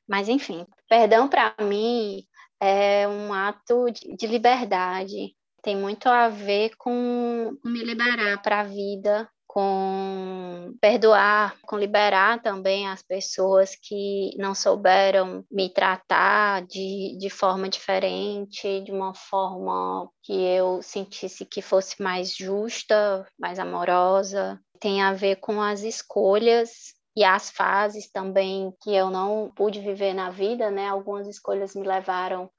Mas, 0.08 0.28
enfim, 0.28 0.66
perdão 0.90 1.28
para 1.28 1.56
mim 1.62 2.24
é 2.60 3.08
um 3.08 3.34
ato 3.34 3.92
de, 3.92 4.16
de 4.16 4.28
liberdade, 4.28 5.36
tem 5.62 5.78
muito 5.78 6.08
a 6.10 6.28
ver 6.30 6.76
com 6.78 7.58
me 7.64 7.84
liberar 7.84 8.42
para 8.42 8.62
a 8.62 8.64
vida, 8.64 9.30
com 9.54 10.74
perdoar, 10.82 11.56
com 11.62 11.78
liberar 11.78 12.42
também 12.42 12.88
as 12.88 13.04
pessoas 13.04 13.76
que 13.76 14.36
não 14.36 14.56
souberam 14.56 15.46
me 15.52 15.70
tratar 15.72 16.66
de, 16.66 17.16
de 17.20 17.30
forma 17.30 17.70
diferente, 17.70 18.82
de 18.82 18.92
uma 18.92 19.14
forma 19.14 20.10
que 20.24 20.34
eu 20.34 20.82
sentisse 20.82 21.46
que 21.46 21.62
fosse 21.62 22.02
mais 22.02 22.36
justa, 22.36 23.28
mais 23.40 23.60
amorosa. 23.60 24.60
Tem 24.80 25.04
a 25.04 25.14
ver 25.14 25.36
com 25.36 25.62
as 25.62 25.84
escolhas 25.84 26.96
e 27.16 27.24
as 27.24 27.52
fases 27.52 28.10
também 28.10 28.74
que 28.82 28.92
eu 28.92 29.12
não 29.12 29.52
pude 29.56 29.80
viver 29.82 30.16
na 30.16 30.32
vida, 30.32 30.72
né? 30.72 30.88
Algumas 30.90 31.28
escolhas 31.28 31.76
me 31.76 31.86
levaram 31.86 32.50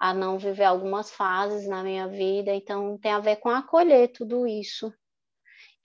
a 0.00 0.12
não 0.12 0.36
viver 0.36 0.64
algumas 0.64 1.12
fases 1.12 1.68
na 1.68 1.84
minha 1.84 2.08
vida, 2.08 2.52
então 2.52 2.98
tem 2.98 3.12
a 3.12 3.20
ver 3.20 3.36
com 3.36 3.50
acolher 3.50 4.08
tudo 4.08 4.48
isso 4.48 4.92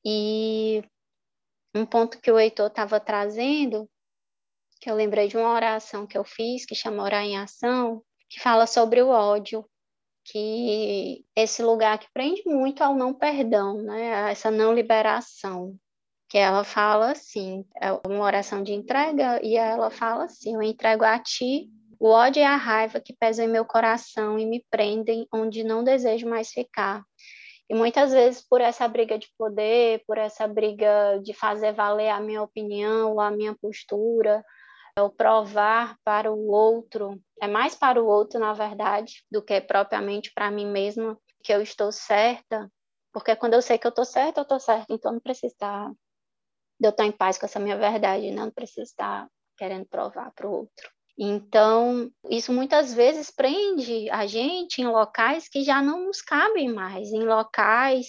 e 0.06 0.84
um 1.74 1.86
ponto 1.86 2.20
que 2.20 2.32
o 2.32 2.40
Heitor 2.40 2.68
estava 2.68 3.00
trazendo, 3.00 3.90
que 4.80 4.90
eu 4.90 4.96
lembrei 4.96 5.28
de 5.28 5.36
uma 5.36 5.52
oração 5.52 6.06
que 6.06 6.18
eu 6.18 6.24
fiz, 6.24 6.66
que 6.66 6.76
chama 6.76 7.04
Orar 7.04 7.24
em 7.24 7.38
Ação, 7.38 8.04
que 8.30 8.40
fala 8.40 8.68
sobre 8.68 9.02
o 9.02 9.10
ódio, 9.10 9.66
que 10.24 11.26
esse 11.36 11.64
lugar 11.64 11.98
que 11.98 12.08
prende 12.14 12.44
muito 12.46 12.84
ao 12.84 12.96
não 12.96 13.14
perdão, 13.14 13.82
né? 13.82 14.32
essa 14.32 14.52
não 14.52 14.74
liberação. 14.74 15.76
Que 16.28 16.40
ela 16.40 16.64
fala 16.64 17.12
assim, 17.12 17.64
é 17.80 17.92
uma 18.08 18.24
oração 18.24 18.64
de 18.64 18.74
entrega, 18.74 19.40
e 19.44 19.56
ela 19.56 19.92
fala 19.92 20.26
assim: 20.26 20.56
Eu 20.56 20.62
entrego 20.62 21.04
a 21.04 21.20
ti 21.20 21.70
o 22.00 22.10
ódio 22.10 22.42
e 22.42 22.44
a 22.44 22.56
raiva 22.56 23.00
que 23.00 23.14
pesam 23.14 23.46
em 23.46 23.48
meu 23.48 23.64
coração 23.64 24.38
e 24.40 24.46
me 24.46 24.66
prendem 24.70 25.28
onde 25.32 25.64
não 25.64 25.84
desejo 25.84 26.28
mais 26.28 26.50
ficar. 26.50 27.04
E 27.70 27.74
muitas 27.74 28.12
vezes, 28.12 28.46
por 28.48 28.62
essa 28.62 28.88
briga 28.88 29.18
de 29.18 29.28
poder, 29.38 30.04
por 30.06 30.18
essa 30.18 30.48
briga 30.48 31.20
de 31.24 31.34
fazer 31.34 31.74
valer 31.74 32.10
a 32.10 32.20
minha 32.20 32.42
opinião, 32.42 33.20
a 33.20 33.32
minha 33.32 33.56
postura, 33.56 34.44
o 35.00 35.10
provar 35.10 35.98
para 36.04 36.32
o 36.32 36.48
outro, 36.48 37.20
é 37.42 37.48
mais 37.48 37.76
para 37.76 38.02
o 38.02 38.08
outro, 38.08 38.40
na 38.40 38.54
verdade, 38.54 39.26
do 39.32 39.42
que 39.42 39.60
propriamente 39.60 40.32
para 40.34 40.52
mim 40.52 40.66
mesma, 40.66 41.18
que 41.44 41.54
eu 41.54 41.62
estou 41.62 41.92
certa, 41.92 42.72
porque 43.12 43.36
quando 43.36 43.56
eu 43.56 43.62
sei 43.62 43.78
que 43.78 43.88
eu 43.88 43.90
estou 43.90 44.06
certa, 44.06 44.40
eu 44.40 44.44
estou 44.44 44.60
certa, 44.60 44.94
então 44.94 45.12
não 45.12 45.20
preciso 45.20 45.54
estar, 45.54 45.92
eu 46.82 46.90
estar 46.90 47.06
em 47.06 47.12
paz 47.12 47.38
com 47.38 47.46
essa 47.46 47.60
minha 47.60 47.78
verdade, 47.78 48.32
não, 48.32 48.46
não 48.46 48.52
preciso 48.52 48.84
estar 48.84 49.28
querendo 49.58 49.86
provar 49.86 50.32
para 50.34 50.48
o 50.48 50.52
outro. 50.52 50.95
Então, 51.18 52.12
isso 52.30 52.52
muitas 52.52 52.94
vezes 52.94 53.32
prende 53.32 54.10
a 54.10 54.28
gente 54.28 54.82
em 54.82 54.88
locais 54.88 55.48
que 55.48 55.64
já 55.64 55.82
não 55.82 56.06
nos 56.08 56.22
cabem 56.22 56.74
mais, 56.74 57.12
em 57.14 57.24
locais 57.24 58.08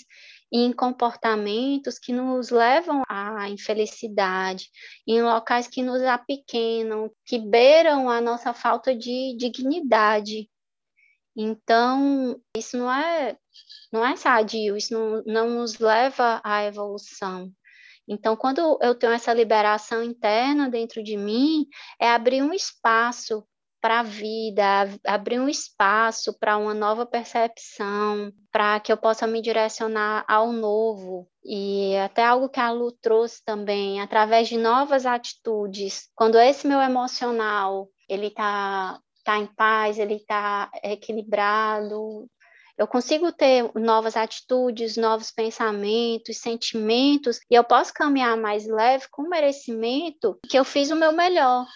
em 0.52 0.72
comportamentos 0.72 1.98
que 1.98 2.12
nos 2.12 2.50
levam 2.50 3.02
à 3.08 3.48
infelicidade, 3.48 4.68
em 5.06 5.22
locais 5.22 5.66
que 5.68 5.82
nos 5.82 6.02
apequenam, 6.02 7.10
que 7.24 7.38
beiram 7.38 8.08
a 8.08 8.20
nossa 8.20 8.54
falta 8.54 8.94
de 8.94 9.36
dignidade. 9.36 10.48
Então, 11.36 12.40
isso 12.56 12.76
não 12.78 12.90
é, 12.90 13.36
não 13.92 14.06
é 14.06 14.16
sadio, 14.16 14.76
isso 14.76 14.94
não, 14.94 15.22
não 15.26 15.50
nos 15.50 15.78
leva 15.78 16.40
à 16.44 16.64
evolução. 16.64 17.52
Então, 18.08 18.36
quando 18.36 18.78
eu 18.80 18.94
tenho 18.94 19.12
essa 19.12 19.32
liberação 19.32 20.02
interna 20.02 20.68
dentro 20.68 21.02
de 21.02 21.16
mim, 21.16 21.66
é 22.00 22.10
abrir 22.10 22.42
um 22.42 22.52
espaço 22.52 23.44
para 23.80 24.00
a 24.00 24.02
vida, 24.02 24.64
abrir 25.06 25.38
um 25.38 25.48
espaço 25.48 26.36
para 26.38 26.56
uma 26.56 26.74
nova 26.74 27.06
percepção, 27.06 28.32
para 28.50 28.80
que 28.80 28.90
eu 28.90 28.96
possa 28.96 29.26
me 29.26 29.40
direcionar 29.40 30.24
ao 30.26 30.52
novo. 30.52 31.28
E 31.44 31.96
até 31.98 32.24
algo 32.24 32.48
que 32.48 32.58
a 32.58 32.70
Lu 32.72 32.90
trouxe 32.90 33.44
também, 33.44 34.00
através 34.00 34.48
de 34.48 34.56
novas 34.56 35.06
atitudes. 35.06 36.08
Quando 36.16 36.38
esse 36.38 36.66
meu 36.66 36.80
emocional 36.80 37.88
ele 38.08 38.26
está 38.26 38.98
tá 39.24 39.38
em 39.38 39.46
paz, 39.46 39.98
ele 39.98 40.14
está 40.14 40.70
equilibrado, 40.82 42.28
eu 42.78 42.86
consigo 42.86 43.32
ter 43.32 43.70
novas 43.74 44.16
atitudes, 44.16 44.96
novos 44.96 45.30
pensamentos, 45.30 46.38
sentimentos, 46.38 47.40
e 47.50 47.54
eu 47.54 47.64
posso 47.64 47.92
caminhar 47.92 48.36
mais 48.36 48.66
leve 48.66 49.06
com 49.10 49.28
merecimento 49.28 50.38
que 50.48 50.58
eu 50.58 50.64
fiz 50.64 50.90
o 50.90 50.96
meu 50.96 51.12
melhor, 51.12 51.66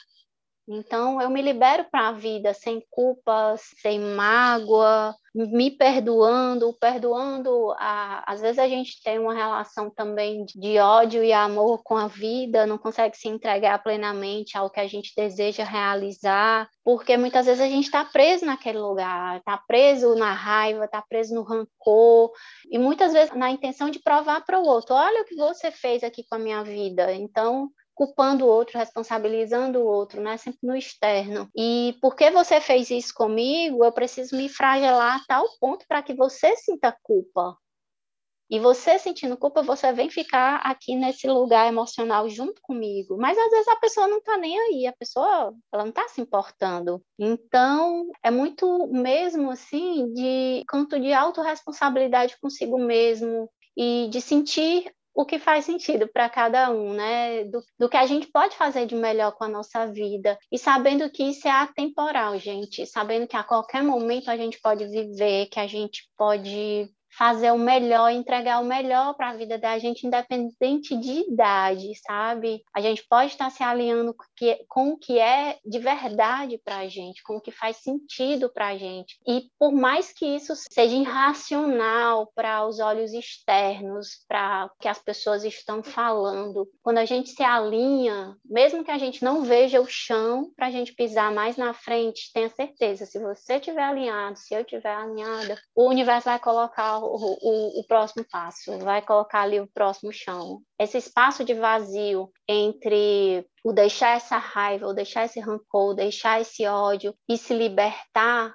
então, 0.72 1.20
eu 1.20 1.28
me 1.28 1.42
libero 1.42 1.84
para 1.90 2.08
a 2.08 2.12
vida 2.12 2.54
sem 2.54 2.80
culpa, 2.90 3.56
sem 3.58 3.98
mágoa, 3.98 5.12
me 5.34 5.68
perdoando, 5.68 6.72
perdoando. 6.74 7.72
A... 7.76 8.22
Às 8.24 8.40
vezes 8.40 8.60
a 8.60 8.68
gente 8.68 9.02
tem 9.02 9.18
uma 9.18 9.34
relação 9.34 9.90
também 9.90 10.44
de 10.44 10.78
ódio 10.78 11.24
e 11.24 11.32
amor 11.32 11.82
com 11.82 11.96
a 11.96 12.06
vida, 12.06 12.66
não 12.66 12.78
consegue 12.78 13.16
se 13.16 13.28
entregar 13.28 13.82
plenamente 13.82 14.56
ao 14.56 14.70
que 14.70 14.78
a 14.78 14.86
gente 14.86 15.12
deseja 15.16 15.64
realizar, 15.64 16.68
porque 16.84 17.16
muitas 17.16 17.46
vezes 17.46 17.60
a 17.60 17.68
gente 17.68 17.86
está 17.86 18.04
preso 18.04 18.46
naquele 18.46 18.78
lugar, 18.78 19.38
está 19.38 19.58
preso 19.58 20.14
na 20.14 20.32
raiva, 20.32 20.84
está 20.84 21.02
preso 21.02 21.34
no 21.34 21.42
rancor, 21.42 22.30
e 22.70 22.78
muitas 22.78 23.12
vezes 23.12 23.34
na 23.34 23.50
intenção 23.50 23.90
de 23.90 23.98
provar 23.98 24.44
para 24.44 24.60
o 24.60 24.66
outro: 24.66 24.94
olha 24.94 25.22
o 25.22 25.24
que 25.24 25.34
você 25.34 25.72
fez 25.72 26.04
aqui 26.04 26.24
com 26.28 26.36
a 26.36 26.38
minha 26.38 26.62
vida. 26.62 27.12
Então, 27.12 27.68
culpando 28.00 28.46
o 28.46 28.48
outro, 28.48 28.78
responsabilizando 28.78 29.78
o 29.78 29.86
outro, 29.86 30.22
né? 30.22 30.38
Sempre 30.38 30.60
no 30.62 30.74
externo. 30.74 31.50
E 31.54 31.98
porque 32.00 32.30
você 32.30 32.58
fez 32.58 32.90
isso 32.90 33.12
comigo, 33.12 33.84
eu 33.84 33.92
preciso 33.92 34.34
me 34.38 34.48
fragelar 34.48 35.16
a 35.16 35.24
tal 35.28 35.44
ponto 35.60 35.84
para 35.86 36.02
que 36.02 36.14
você 36.14 36.56
sinta 36.56 36.96
culpa. 37.02 37.54
E 38.48 38.58
você 38.58 38.98
sentindo 38.98 39.36
culpa, 39.36 39.62
você 39.62 39.92
vem 39.92 40.08
ficar 40.08 40.62
aqui 40.64 40.96
nesse 40.96 41.28
lugar 41.28 41.68
emocional 41.68 42.26
junto 42.26 42.62
comigo. 42.62 43.18
Mas 43.18 43.36
às 43.36 43.50
vezes 43.50 43.68
a 43.68 43.76
pessoa 43.76 44.08
não 44.08 44.16
está 44.16 44.38
nem 44.38 44.58
aí, 44.58 44.86
a 44.86 44.94
pessoa 44.94 45.52
ela 45.70 45.82
não 45.82 45.90
está 45.90 46.08
se 46.08 46.22
importando. 46.22 47.02
Então, 47.18 48.10
é 48.24 48.30
muito 48.30 48.86
mesmo 48.86 49.50
assim 49.50 50.10
de 50.14 50.64
canto 50.66 50.98
de 50.98 51.12
autorresponsabilidade 51.12 52.40
consigo 52.40 52.78
mesmo 52.78 53.46
e 53.76 54.08
de 54.10 54.22
sentir 54.22 54.90
o 55.20 55.26
que 55.26 55.38
faz 55.38 55.66
sentido 55.66 56.08
para 56.08 56.30
cada 56.30 56.70
um, 56.70 56.94
né? 56.94 57.44
Do, 57.44 57.62
do, 57.78 57.88
que 57.88 57.96
a 57.96 58.06
gente 58.06 58.26
pode 58.28 58.56
fazer 58.56 58.86
de 58.86 58.94
melhor 58.94 59.32
com 59.32 59.44
a 59.44 59.48
nossa 59.48 59.86
vida. 59.86 60.38
E 60.50 60.58
sabendo 60.58 61.10
que 61.10 61.24
isso 61.24 61.46
é 61.46 61.50
atemporal, 61.50 62.38
gente. 62.38 62.86
Sabendo 62.86 63.26
que 63.26 63.36
a 63.36 63.44
qualquer 63.44 63.82
momento 63.82 64.30
a 64.30 64.36
gente 64.36 64.58
pode 64.60 64.86
viver, 64.86 65.46
que 65.46 65.60
a 65.60 65.66
gente 65.66 66.08
pode 66.16 66.90
fazer 67.20 67.50
o 67.50 67.58
melhor, 67.58 68.10
entregar 68.10 68.62
o 68.62 68.64
melhor 68.64 69.12
para 69.12 69.28
a 69.28 69.36
vida 69.36 69.58
da 69.58 69.78
gente, 69.78 70.06
independente 70.06 70.96
de 70.96 71.30
idade, 71.30 71.92
sabe? 72.06 72.62
A 72.74 72.80
gente 72.80 73.06
pode 73.06 73.32
estar 73.32 73.50
se 73.50 73.62
alinhando 73.62 74.16
com 74.66 74.92
o 74.92 74.98
que 74.98 75.18
é 75.18 75.58
de 75.62 75.78
verdade 75.78 76.58
para 76.64 76.78
a 76.78 76.88
gente, 76.88 77.22
com 77.22 77.36
o 77.36 77.40
que 77.40 77.50
faz 77.50 77.76
sentido 77.76 78.50
para 78.50 78.68
a 78.68 78.78
gente. 78.78 79.18
E 79.28 79.50
por 79.58 79.70
mais 79.70 80.14
que 80.14 80.24
isso 80.24 80.54
seja 80.72 80.96
irracional 80.96 82.32
para 82.34 82.66
os 82.66 82.80
olhos 82.80 83.12
externos, 83.12 84.24
para 84.26 84.64
o 84.64 84.70
que 84.80 84.88
as 84.88 84.98
pessoas 84.98 85.44
estão 85.44 85.82
falando, 85.82 86.66
quando 86.82 86.96
a 86.96 87.04
gente 87.04 87.28
se 87.28 87.42
alinha, 87.42 88.34
mesmo 88.42 88.82
que 88.82 88.90
a 88.90 88.96
gente 88.96 89.22
não 89.22 89.42
veja 89.42 89.78
o 89.78 89.86
chão 89.86 90.50
para 90.56 90.68
a 90.68 90.70
gente 90.70 90.94
pisar 90.94 91.30
mais 91.30 91.58
na 91.58 91.74
frente, 91.74 92.30
tenha 92.32 92.48
certeza, 92.48 93.04
se 93.04 93.18
você 93.18 93.56
estiver 93.56 93.82
alinhado, 93.82 94.38
se 94.38 94.54
eu 94.54 94.62
estiver 94.62 94.94
alinhada, 94.94 95.60
o 95.76 95.86
universo 95.86 96.24
vai 96.24 96.38
colocar 96.38 97.09
o, 97.16 97.80
o, 97.80 97.84
próximo 97.84 98.24
passo, 98.30 98.78
vai 98.78 99.02
colocar 99.02 99.42
ali 99.42 99.60
o 99.60 99.70
próximo 99.72 100.12
chão. 100.12 100.60
Esse 100.78 100.98
espaço 100.98 101.44
de 101.44 101.54
vazio 101.54 102.30
entre 102.48 103.46
o 103.64 103.72
deixar 103.72 104.16
essa 104.16 104.38
raiva, 104.38 104.86
o 104.86 104.94
deixar 104.94 105.24
esse 105.24 105.40
rancor, 105.40 105.94
deixar 105.94 106.40
esse 106.40 106.66
ódio 106.66 107.14
e 107.28 107.36
se 107.36 107.54
libertar, 107.54 108.54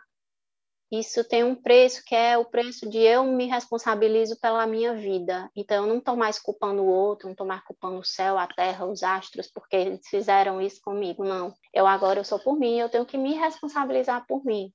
isso 0.91 1.23
tem 1.23 1.43
um 1.43 1.55
preço 1.55 2.03
que 2.05 2.15
é 2.15 2.37
o 2.37 2.45
preço 2.45 2.87
de 2.87 2.99
eu 2.99 3.23
me 3.23 3.47
responsabilizo 3.47 4.39
pela 4.39 4.67
minha 4.67 4.93
vida. 4.93 5.49
Então 5.55 5.83
eu 5.83 5.89
não 5.89 5.97
estou 5.97 6.15
mais 6.15 6.39
culpando 6.39 6.83
o 6.83 6.87
outro, 6.87 7.27
não 7.27 7.33
estou 7.33 7.47
mais 7.47 7.63
culpando 7.63 7.99
o 7.99 8.03
céu, 8.03 8.37
a 8.37 8.47
terra, 8.47 8.85
os 8.85 9.01
astros, 9.01 9.51
porque 9.51 9.75
eles 9.75 10.07
fizeram 10.07 10.61
isso 10.61 10.79
comigo. 10.81 11.23
Não. 11.23 11.53
Eu 11.73 11.87
agora 11.87 12.19
eu 12.19 12.23
sou 12.23 12.39
por 12.39 12.57
mim, 12.57 12.79
eu 12.79 12.89
tenho 12.89 13.05
que 13.05 13.17
me 13.17 13.33
responsabilizar 13.33 14.25
por 14.27 14.45
mim. 14.45 14.71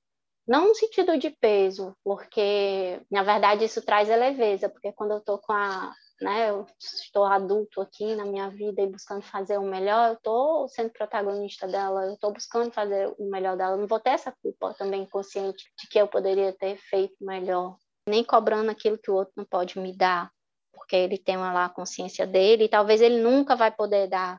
Não 0.51 0.67
no 0.67 0.75
sentido 0.75 1.17
de 1.17 1.29
peso, 1.29 1.95
porque 2.03 3.01
na 3.09 3.23
verdade 3.23 3.63
isso 3.63 3.81
traz 3.81 4.09
leveza, 4.09 4.67
porque 4.67 4.91
quando 4.91 5.11
eu 5.11 5.19
estou 5.19 5.37
com 5.37 5.53
a, 5.53 5.93
né, 6.21 6.49
eu 6.49 6.65
estou 6.77 7.23
adulto 7.23 7.79
aqui 7.79 8.13
na 8.15 8.25
minha 8.25 8.49
vida 8.49 8.81
e 8.81 8.87
buscando 8.87 9.21
fazer 9.21 9.57
o 9.57 9.63
melhor, 9.63 10.09
eu 10.09 10.15
estou 10.15 10.67
sendo 10.67 10.89
protagonista 10.89 11.65
dela, 11.69 12.03
eu 12.03 12.15
estou 12.15 12.33
buscando 12.33 12.69
fazer 12.69 13.15
o 13.17 13.29
melhor 13.29 13.55
dela, 13.55 13.77
não 13.77 13.87
vou 13.87 14.01
ter 14.01 14.09
essa 14.09 14.29
culpa 14.43 14.73
também 14.73 15.05
consciente 15.05 15.63
de 15.79 15.87
que 15.87 15.97
eu 15.97 16.05
poderia 16.05 16.51
ter 16.51 16.75
feito 16.75 17.15
melhor, 17.21 17.77
nem 18.05 18.21
cobrando 18.21 18.69
aquilo 18.71 18.97
que 18.97 19.09
o 19.09 19.15
outro 19.15 19.31
não 19.37 19.45
pode 19.45 19.79
me 19.79 19.95
dar, 19.95 20.29
porque 20.73 20.97
ele 20.97 21.17
tem 21.17 21.37
lá 21.37 21.63
a 21.63 21.69
consciência 21.69 22.27
dele 22.27 22.65
e 22.65 22.69
talvez 22.69 22.99
ele 22.99 23.21
nunca 23.21 23.55
vai 23.55 23.71
poder 23.71 24.09
dar, 24.09 24.37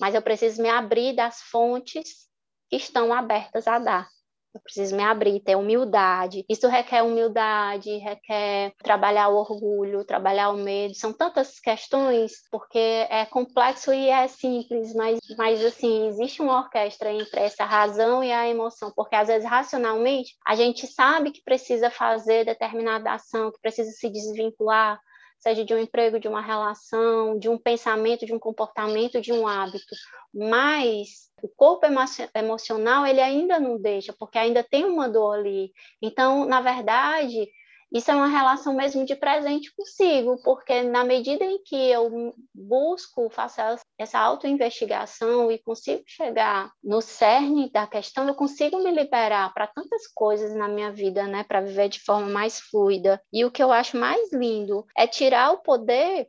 mas 0.00 0.14
eu 0.14 0.22
preciso 0.22 0.62
me 0.62 0.70
abrir 0.70 1.14
das 1.14 1.42
fontes 1.42 2.30
que 2.70 2.76
estão 2.76 3.12
abertas 3.12 3.66
a 3.66 3.78
dar. 3.78 4.08
Eu 4.52 4.60
preciso 4.60 4.96
me 4.96 5.02
abrir, 5.02 5.40
ter 5.40 5.56
humildade. 5.56 6.44
Isso 6.48 6.66
requer 6.66 7.02
humildade, 7.02 7.98
requer 7.98 8.72
trabalhar 8.82 9.28
o 9.28 9.36
orgulho, 9.36 10.04
trabalhar 10.04 10.50
o 10.50 10.56
medo. 10.56 10.94
São 10.94 11.12
tantas 11.12 11.60
questões, 11.60 12.32
porque 12.50 13.06
é 13.08 13.24
complexo 13.26 13.92
e 13.92 14.08
é 14.08 14.26
simples, 14.26 14.92
mas, 14.94 15.20
mas 15.38 15.64
assim, 15.64 16.08
existe 16.08 16.42
uma 16.42 16.58
orquestra 16.58 17.12
entre 17.12 17.40
essa 17.40 17.64
razão 17.64 18.24
e 18.24 18.32
a 18.32 18.48
emoção, 18.48 18.92
porque 18.96 19.14
às 19.14 19.28
vezes 19.28 19.48
racionalmente 19.48 20.34
a 20.44 20.56
gente 20.56 20.86
sabe 20.86 21.30
que 21.30 21.44
precisa 21.44 21.88
fazer 21.88 22.44
determinada 22.44 23.12
ação, 23.12 23.52
que 23.52 23.60
precisa 23.60 23.92
se 23.92 24.10
desvincular, 24.10 25.00
seja 25.40 25.64
de 25.64 25.74
um 25.74 25.78
emprego, 25.78 26.20
de 26.20 26.28
uma 26.28 26.40
relação, 26.40 27.38
de 27.38 27.48
um 27.48 27.58
pensamento, 27.58 28.26
de 28.26 28.34
um 28.34 28.38
comportamento, 28.38 29.20
de 29.20 29.32
um 29.32 29.46
hábito. 29.46 29.94
Mas 30.32 31.30
o 31.42 31.48
corpo 31.48 31.86
emocional 32.34 33.06
ele 33.06 33.20
ainda 33.20 33.58
não 33.58 33.80
deixa, 33.80 34.12
porque 34.12 34.38
ainda 34.38 34.62
tem 34.62 34.84
uma 34.84 35.08
dor 35.08 35.38
ali. 35.38 35.72
Então, 36.00 36.44
na 36.44 36.60
verdade, 36.60 37.48
isso 37.92 38.10
é 38.10 38.14
uma 38.14 38.28
relação 38.28 38.72
mesmo 38.72 39.04
de 39.04 39.16
presente 39.16 39.74
consigo, 39.74 40.40
porque 40.44 40.82
na 40.82 41.04
medida 41.04 41.44
em 41.44 41.60
que 41.62 41.76
eu 41.76 42.32
busco, 42.54 43.28
faço 43.30 43.60
essa 43.98 44.18
autoinvestigação 44.18 45.50
e 45.50 45.58
consigo 45.58 46.02
chegar 46.06 46.70
no 46.82 47.00
cerne 47.00 47.70
da 47.70 47.88
questão, 47.88 48.28
eu 48.28 48.34
consigo 48.34 48.78
me 48.82 48.92
liberar 48.92 49.52
para 49.52 49.66
tantas 49.66 50.06
coisas 50.06 50.54
na 50.54 50.68
minha 50.68 50.92
vida, 50.92 51.26
né, 51.26 51.42
para 51.42 51.60
viver 51.60 51.88
de 51.88 51.98
forma 52.00 52.28
mais 52.28 52.60
fluida. 52.60 53.20
E 53.32 53.44
o 53.44 53.50
que 53.50 53.62
eu 53.62 53.72
acho 53.72 53.96
mais 53.96 54.32
lindo 54.32 54.86
é 54.96 55.06
tirar 55.08 55.50
o 55.50 55.58
poder 55.58 56.28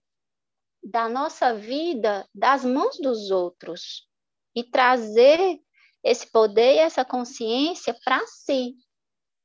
da 0.83 1.07
nossa 1.07 1.53
vida 1.53 2.27
das 2.33 2.65
mãos 2.65 2.97
dos 2.97 3.29
outros 3.29 4.07
e 4.55 4.63
trazer 4.63 5.59
esse 6.03 6.25
poder 6.31 6.75
e 6.75 6.79
essa 6.79 7.05
consciência 7.05 7.95
para 8.03 8.19
si, 8.25 8.73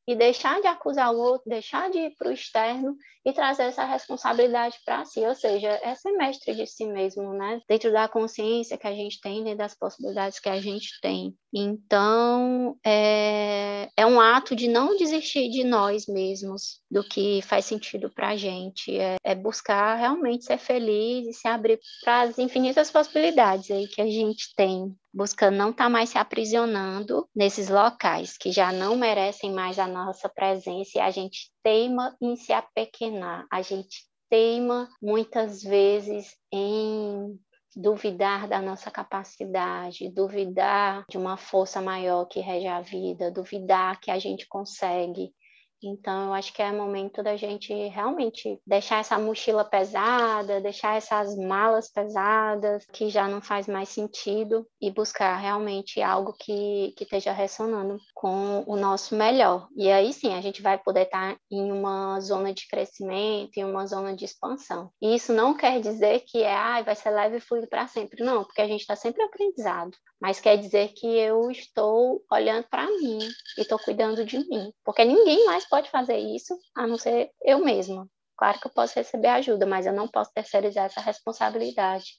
e 0.07 0.15
deixar 0.15 0.61
de 0.61 0.67
acusar 0.69 1.13
o 1.13 1.19
outro, 1.19 1.49
deixar 1.49 1.91
de 1.91 1.99
ir 1.99 2.15
para 2.17 2.29
o 2.29 2.33
externo 2.33 2.97
e 3.25 3.33
trazer 3.33 3.65
essa 3.65 3.85
responsabilidade 3.85 4.79
para 4.85 5.05
si, 5.05 5.21
ou 5.21 5.35
seja, 5.35 5.69
é 5.83 5.95
ser 5.95 6.13
mestre 6.13 6.55
de 6.55 6.67
si 6.67 6.87
mesmo, 6.87 7.33
né? 7.33 7.61
Dentro 7.69 7.91
da 7.93 8.09
consciência 8.09 8.79
que 8.79 8.87
a 8.87 8.95
gente 8.95 9.21
tem, 9.21 9.43
dentro 9.43 9.59
das 9.59 9.75
possibilidades 9.77 10.39
que 10.39 10.49
a 10.49 10.61
gente 10.61 11.01
tem. 11.01 11.37
Então, 11.59 12.77
é, 12.85 13.89
é 13.97 14.05
um 14.05 14.21
ato 14.21 14.55
de 14.55 14.69
não 14.69 14.95
desistir 14.95 15.49
de 15.49 15.65
nós 15.65 16.07
mesmos, 16.07 16.83
do 16.91 17.03
que 17.03 17.41
faz 17.41 17.65
sentido 17.65 18.11
para 18.11 18.29
a 18.29 18.37
gente, 18.37 18.95
é, 18.95 19.17
é 19.25 19.35
buscar 19.35 19.95
realmente 19.95 20.45
ser 20.45 20.59
feliz 20.59 21.27
e 21.27 21.33
se 21.33 21.49
abrir 21.49 21.81
para 22.05 22.21
as 22.21 22.39
infinitas 22.39 22.91
possibilidades 22.91 23.71
aí 23.71 23.89
que 23.89 24.03
a 24.03 24.07
gente 24.07 24.55
tem 24.55 24.95
buscando 25.15 25.57
não 25.57 25.71
estar 25.71 25.85
tá 25.85 25.89
mais 25.89 26.11
se 26.11 26.19
aprisionando 26.19 27.27
nesses 27.35 27.71
locais 27.71 28.37
que 28.37 28.53
já 28.53 28.71
não 28.71 28.95
merecem 28.95 29.51
mais 29.51 29.79
a 29.79 29.87
nossa 29.87 30.29
presença 30.29 30.99
e 30.99 31.01
a 31.01 31.11
gente 31.11 31.51
teima 31.63 32.15
em 32.21 32.37
se 32.37 32.53
apequenar, 32.53 33.47
a 33.51 33.63
gente 33.63 34.05
teima 34.29 34.91
muitas 35.01 35.63
vezes 35.63 36.37
em 36.53 37.39
duvidar 37.77 38.49
da 38.49 38.63
nossa 38.63 38.91
capacidade, 38.91 40.11
duvidar 40.11 41.05
de 41.11 41.19
uma 41.19 41.37
força 41.37 41.83
maior 41.83 42.25
que 42.25 42.41
rege 42.41 42.67
a 42.67 42.81
vida, 42.81 43.31
duvidar 43.31 44.01
que 44.01 44.11
a 44.11 44.19
gente 44.19 44.49
consegue, 44.49 45.35
então, 45.83 46.27
eu 46.27 46.35
acho 46.35 46.53
que 46.53 46.63
é 46.63 46.73
momento 46.73 47.23
da 47.23 47.37
gente 47.37 47.73
realmente 47.89 48.61
deixar 48.67 49.01
essa 49.01 49.19
mochila 49.19 49.65
pesada, 49.65 50.61
deixar 50.61 50.97
essas 50.97 51.37
malas 51.37 51.91
pesadas, 51.91 52.87
que 52.93 53.09
já 53.09 53.29
não 53.29 53.41
faz 53.41 53.67
mais 53.67 53.89
sentido, 53.89 54.67
e 54.81 54.91
buscar 54.91 55.37
realmente 55.37 56.01
algo 56.01 56.33
que, 56.33 56.95
que 56.97 57.05
esteja 57.05 57.33
ressonando 57.33 57.99
com 58.15 58.65
o 58.67 58.77
nosso 58.77 59.15
melhor. 59.15 59.69
E 59.77 59.91
aí 59.91 60.13
sim, 60.13 60.35
a 60.35 60.41
gente 60.41 60.63
vai 60.63 60.79
poder 60.79 61.03
estar 61.03 61.37
em 61.51 61.71
uma 61.71 62.21
zona 62.21 62.53
de 62.53 62.67
crescimento, 62.69 63.57
em 63.57 63.65
uma 63.65 63.87
zona 63.87 64.15
de 64.15 64.25
expansão. 64.25 64.91
E 65.01 65.15
isso 65.15 65.33
não 65.33 65.57
quer 65.57 65.81
dizer 65.81 66.23
que 66.27 66.43
é, 66.43 66.55
ah, 66.55 66.83
vai 66.83 66.95
ser 66.95 67.11
leve 67.11 67.37
e 67.37 67.41
fluido 67.41 67.69
para 67.69 67.87
sempre. 67.87 68.25
Não, 68.25 68.45
porque 68.45 68.61
a 68.61 68.69
gente 68.69 68.81
está 68.81 68.97
sempre 68.97 69.23
aprendizado 69.23 69.97
mas 70.21 70.41
quer 70.41 70.57
dizer 70.57 70.93
que 70.95 71.07
eu 71.07 71.51
estou 71.51 72.25
olhando 72.31 72.67
para 72.69 72.87
mim 72.87 73.19
e 73.59 73.61
estou 73.61 73.79
cuidando 73.79 74.25
de 74.25 74.39
mim, 74.39 74.73
porque 74.85 75.05
ninguém 75.05 75.45
mais 75.45 75.69
pode 75.69 75.91
fazer 75.91 76.19
isso 76.19 76.59
a 76.75 76.87
não 76.87 76.97
ser 76.97 77.31
eu 77.43 77.59
mesma. 77.65 78.09
Claro 78.37 78.61
que 78.61 78.67
eu 78.67 78.73
posso 78.73 78.95
receber 78.95 79.29
ajuda, 79.29 79.67
mas 79.67 79.87
eu 79.87 79.93
não 79.93 80.09
posso 80.09 80.33
terceirizar 80.33 80.87
essa 80.87 81.01
responsabilidade 81.01 82.19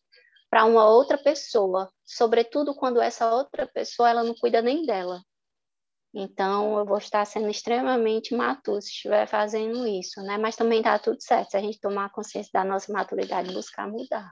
para 0.50 0.66
uma 0.66 0.88
outra 0.88 1.18
pessoa, 1.18 1.92
sobretudo 2.06 2.74
quando 2.74 3.02
essa 3.02 3.32
outra 3.34 3.68
pessoa 3.68 4.10
ela 4.10 4.24
não 4.24 4.34
cuida 4.34 4.62
nem 4.62 4.86
dela. 4.86 5.22
Então, 6.14 6.80
eu 6.80 6.86
vou 6.86 6.98
estar 6.98 7.24
sendo 7.26 7.50
extremamente 7.50 8.34
maturo 8.34 8.82
se 8.82 8.90
estiver 8.90 9.28
fazendo 9.28 9.86
isso, 9.86 10.22
né? 10.22 10.38
Mas 10.38 10.56
também 10.56 10.80
está 10.80 10.98
tudo 10.98 11.22
certo 11.22 11.52
se 11.52 11.58
a 11.58 11.62
gente 11.62 11.80
tomar 11.80 12.12
consciência 12.12 12.50
da 12.54 12.64
nossa 12.64 12.92
maturidade 12.92 13.52
e 13.52 13.54
buscar 13.54 13.88
mudar. 13.88 14.32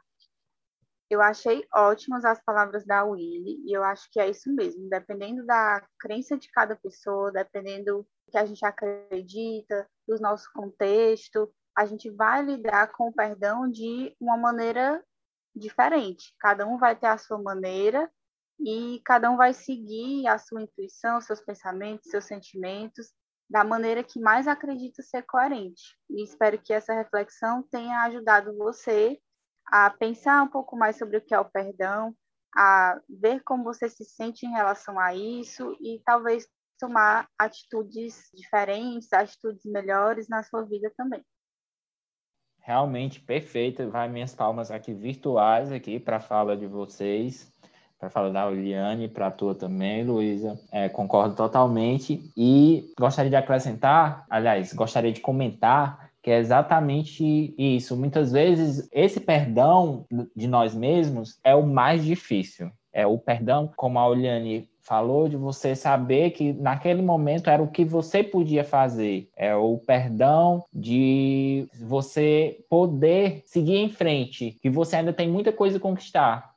Eu 1.09 1.21
achei 1.21 1.65
ótimas 1.73 2.25
as 2.25 2.41
palavras 2.43 2.85
da 2.85 3.03
Willy, 3.03 3.61
e 3.65 3.75
eu 3.75 3.83
acho 3.83 4.09
que 4.11 4.19
é 4.19 4.29
isso 4.29 4.51
mesmo, 4.53 4.89
dependendo 4.89 5.45
da 5.45 5.85
crença 5.99 6.37
de 6.37 6.49
cada 6.51 6.75
pessoa, 6.75 7.31
dependendo 7.31 7.97
do 7.97 8.07
que 8.31 8.37
a 8.37 8.45
gente 8.45 8.65
acredita, 8.65 9.87
do 10.07 10.19
nosso 10.19 10.49
contexto, 10.53 11.51
a 11.77 11.85
gente 11.85 12.09
vai 12.09 12.41
lidar 12.41 12.91
com 12.93 13.09
o 13.09 13.13
perdão 13.13 13.69
de 13.69 14.15
uma 14.19 14.37
maneira 14.37 15.03
diferente. 15.55 16.33
Cada 16.39 16.65
um 16.65 16.77
vai 16.77 16.95
ter 16.95 17.07
a 17.07 17.17
sua 17.17 17.37
maneira 17.37 18.09
e 18.59 19.01
cada 19.05 19.29
um 19.29 19.37
vai 19.37 19.53
seguir 19.53 20.27
a 20.27 20.37
sua 20.37 20.61
intuição, 20.61 21.21
seus 21.21 21.41
pensamentos, 21.41 22.09
seus 22.09 22.25
sentimentos 22.25 23.13
da 23.49 23.63
maneira 23.63 24.03
que 24.03 24.19
mais 24.19 24.47
acredita 24.47 25.03
ser 25.03 25.23
coerente. 25.23 25.95
E 26.09 26.23
espero 26.23 26.57
que 26.57 26.73
essa 26.73 26.93
reflexão 26.93 27.61
tenha 27.63 28.01
ajudado 28.03 28.57
você 28.57 29.19
a 29.67 29.89
pensar 29.89 30.43
um 30.43 30.47
pouco 30.47 30.77
mais 30.77 30.97
sobre 30.97 31.17
o 31.17 31.21
que 31.21 31.33
é 31.33 31.39
o 31.39 31.45
perdão, 31.45 32.15
a 32.55 32.99
ver 33.09 33.41
como 33.43 33.63
você 33.63 33.89
se 33.89 34.05
sente 34.05 34.45
em 34.45 34.51
relação 34.51 34.99
a 34.99 35.13
isso 35.13 35.75
e 35.81 36.01
talvez 36.05 36.47
tomar 36.79 37.27
atitudes 37.37 38.29
diferentes, 38.33 39.11
atitudes 39.11 39.65
melhores 39.65 40.27
na 40.27 40.43
sua 40.43 40.63
vida 40.63 40.91
também. 40.95 41.23
Realmente 42.59 43.19
perfeito. 43.19 43.89
Vai 43.89 44.09
minhas 44.09 44.33
palmas 44.33 44.71
aqui 44.71 44.93
virtuais 44.93 45.71
aqui 45.71 45.99
para 45.99 46.17
a 46.17 46.21
fala 46.21 46.57
de 46.57 46.65
vocês, 46.65 47.53
para 47.99 48.07
a 48.07 48.11
fala 48.11 48.31
da 48.31 48.47
Uliane, 48.47 49.07
para 49.07 49.27
a 49.27 49.31
tua 49.31 49.53
também, 49.53 50.03
Luísa. 50.03 50.59
É, 50.71 50.89
concordo 50.89 51.35
totalmente 51.35 52.31
e 52.35 52.91
gostaria 52.99 53.29
de 53.29 53.35
acrescentar, 53.35 54.25
aliás, 54.29 54.73
gostaria 54.73 55.11
de 55.11 55.21
comentar 55.21 56.04
que 56.25 56.31
é 56.31 56.39
exatamente 56.39 57.53
isso. 57.55 57.95
Muitas 57.95 58.31
vezes, 58.31 58.89
esse 58.91 59.19
perdão 59.19 60.07
de 60.35 60.47
nós 60.47 60.73
mesmos 60.73 61.37
é 61.43 61.53
o 61.53 61.67
mais 61.67 62.03
difícil. 62.03 62.71
É 62.91 63.05
o 63.05 63.19
perdão, 63.19 63.71
como 63.75 63.99
a 63.99 64.07
Oliane 64.07 64.67
falou, 64.81 65.29
de 65.29 65.37
você 65.37 65.75
saber 65.75 66.31
que 66.31 66.51
naquele 66.51 67.03
momento 67.03 67.47
era 67.47 67.61
o 67.61 67.69
que 67.69 67.85
você 67.85 68.23
podia 68.23 68.63
fazer. 68.63 69.29
É 69.37 69.55
o 69.55 69.77
perdão 69.77 70.65
de 70.73 71.67
você 71.79 72.57
poder 72.67 73.43
seguir 73.45 73.77
em 73.77 73.89
frente, 73.89 74.57
que 74.63 74.69
você 74.69 74.95
ainda 74.95 75.13
tem 75.13 75.29
muita 75.29 75.51
coisa 75.51 75.77
a 75.77 75.81
conquistar. 75.81 76.55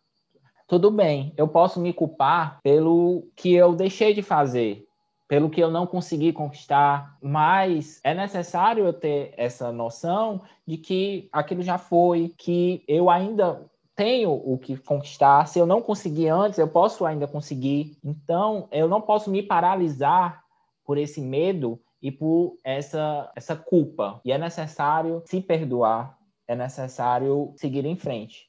Tudo 0.66 0.90
bem, 0.90 1.34
eu 1.36 1.46
posso 1.46 1.78
me 1.78 1.92
culpar 1.92 2.58
pelo 2.62 3.28
que 3.36 3.52
eu 3.52 3.74
deixei 3.74 4.14
de 4.14 4.22
fazer, 4.22 4.87
pelo 5.28 5.50
que 5.50 5.60
eu 5.60 5.70
não 5.70 5.86
consegui 5.86 6.32
conquistar, 6.32 7.18
mas 7.22 8.00
é 8.02 8.14
necessário 8.14 8.86
eu 8.86 8.92
ter 8.94 9.34
essa 9.36 9.70
noção 9.70 10.40
de 10.66 10.78
que 10.78 11.28
aquilo 11.30 11.62
já 11.62 11.76
foi, 11.76 12.34
que 12.38 12.82
eu 12.88 13.10
ainda 13.10 13.70
tenho 13.94 14.32
o 14.32 14.56
que 14.56 14.78
conquistar. 14.78 15.46
Se 15.46 15.58
eu 15.58 15.66
não 15.66 15.82
consegui 15.82 16.28
antes, 16.28 16.58
eu 16.58 16.66
posso 16.66 17.04
ainda 17.04 17.26
conseguir. 17.26 17.98
Então, 18.02 18.68
eu 18.72 18.88
não 18.88 19.02
posso 19.02 19.30
me 19.30 19.42
paralisar 19.42 20.42
por 20.82 20.96
esse 20.96 21.20
medo 21.20 21.78
e 22.00 22.10
por 22.10 22.56
essa, 22.64 23.30
essa 23.36 23.54
culpa. 23.54 24.20
E 24.24 24.32
é 24.32 24.38
necessário 24.38 25.22
se 25.26 25.42
perdoar, 25.42 26.16
é 26.46 26.56
necessário 26.56 27.52
seguir 27.56 27.84
em 27.84 27.96
frente 27.96 28.47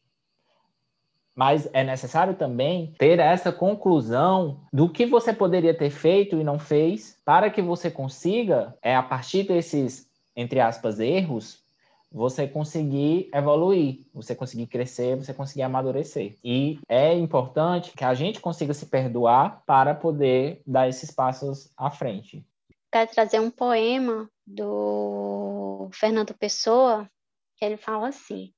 mas 1.39 1.69
é 1.71 1.86
necessário 1.86 2.34
também 2.34 2.93
ter 2.97 3.17
essa 3.17 3.49
conclusão 3.49 4.60
do 4.73 4.89
que 4.89 5.06
você 5.06 5.32
poderia 5.32 5.73
ter 5.73 5.89
feito 5.89 6.36
e 6.36 6.43
não 6.43 6.60
fez, 6.60 7.15
para 7.23 7.49
que 7.49 7.62
você 7.62 7.89
consiga, 7.89 8.78
é 8.82 8.93
a 8.93 9.02
partir 9.02 9.43
desses, 9.43 10.06
entre 10.36 10.60
aspas, 10.60 10.99
erros, 10.99 11.63
você 12.12 12.45
conseguir 12.45 13.30
evoluir, 13.34 14.02
você 14.13 14.36
conseguir 14.36 14.67
crescer, 14.67 15.15
você 15.15 15.34
conseguir 15.34 15.62
amadurecer. 15.62 16.36
E 16.43 16.78
é 16.89 17.13
importante 17.13 17.93
que 17.95 18.04
a 18.04 18.13
gente 18.13 18.41
consiga 18.41 18.73
se 18.73 18.88
perdoar 18.88 19.63
para 19.65 19.95
poder 19.95 20.62
dar 20.67 20.89
esses 20.89 21.10
passos 21.10 21.69
à 21.78 21.89
frente. 21.89 22.45
Quero 22.91 23.12
trazer 23.12 23.39
um 23.39 23.49
poema 23.49 24.30
do 24.45 25.89
Fernando 25.93 26.34
Pessoa, 26.34 27.10
que 27.56 27.63
ele 27.63 27.78
fala 27.78 28.10
assim: 28.10 28.52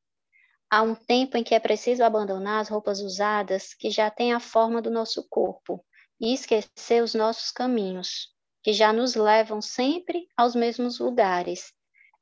Há 0.74 0.82
um 0.82 0.96
tempo 0.96 1.36
em 1.36 1.44
que 1.44 1.54
é 1.54 1.60
preciso 1.60 2.02
abandonar 2.02 2.62
as 2.62 2.70
roupas 2.70 3.02
usadas 3.02 3.74
que 3.74 3.92
já 3.92 4.10
têm 4.10 4.32
a 4.32 4.40
forma 4.40 4.82
do 4.82 4.90
nosso 4.90 5.28
corpo 5.28 5.86
e 6.18 6.34
esquecer 6.34 7.04
os 7.04 7.14
nossos 7.14 7.52
caminhos, 7.52 8.30
que 8.64 8.72
já 8.72 8.94
nos 8.94 9.14
levam 9.14 9.62
sempre 9.62 10.30
aos 10.38 10.56
mesmos 10.56 10.98
lugares. 10.98 11.74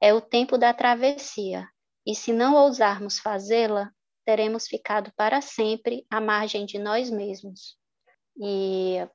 É 0.01 0.15
o 0.15 0.19
tempo 0.19 0.57
da 0.57 0.73
travessia, 0.73 1.69
e 2.03 2.15
se 2.15 2.33
não 2.33 2.55
ousarmos 2.55 3.19
fazê-la, 3.19 3.91
teremos 4.25 4.65
ficado 4.65 5.13
para 5.15 5.41
sempre 5.41 6.07
à 6.09 6.19
margem 6.19 6.65
de 6.65 6.79
nós 6.79 7.12
mesmos. 7.12 7.77
E 8.35 9.07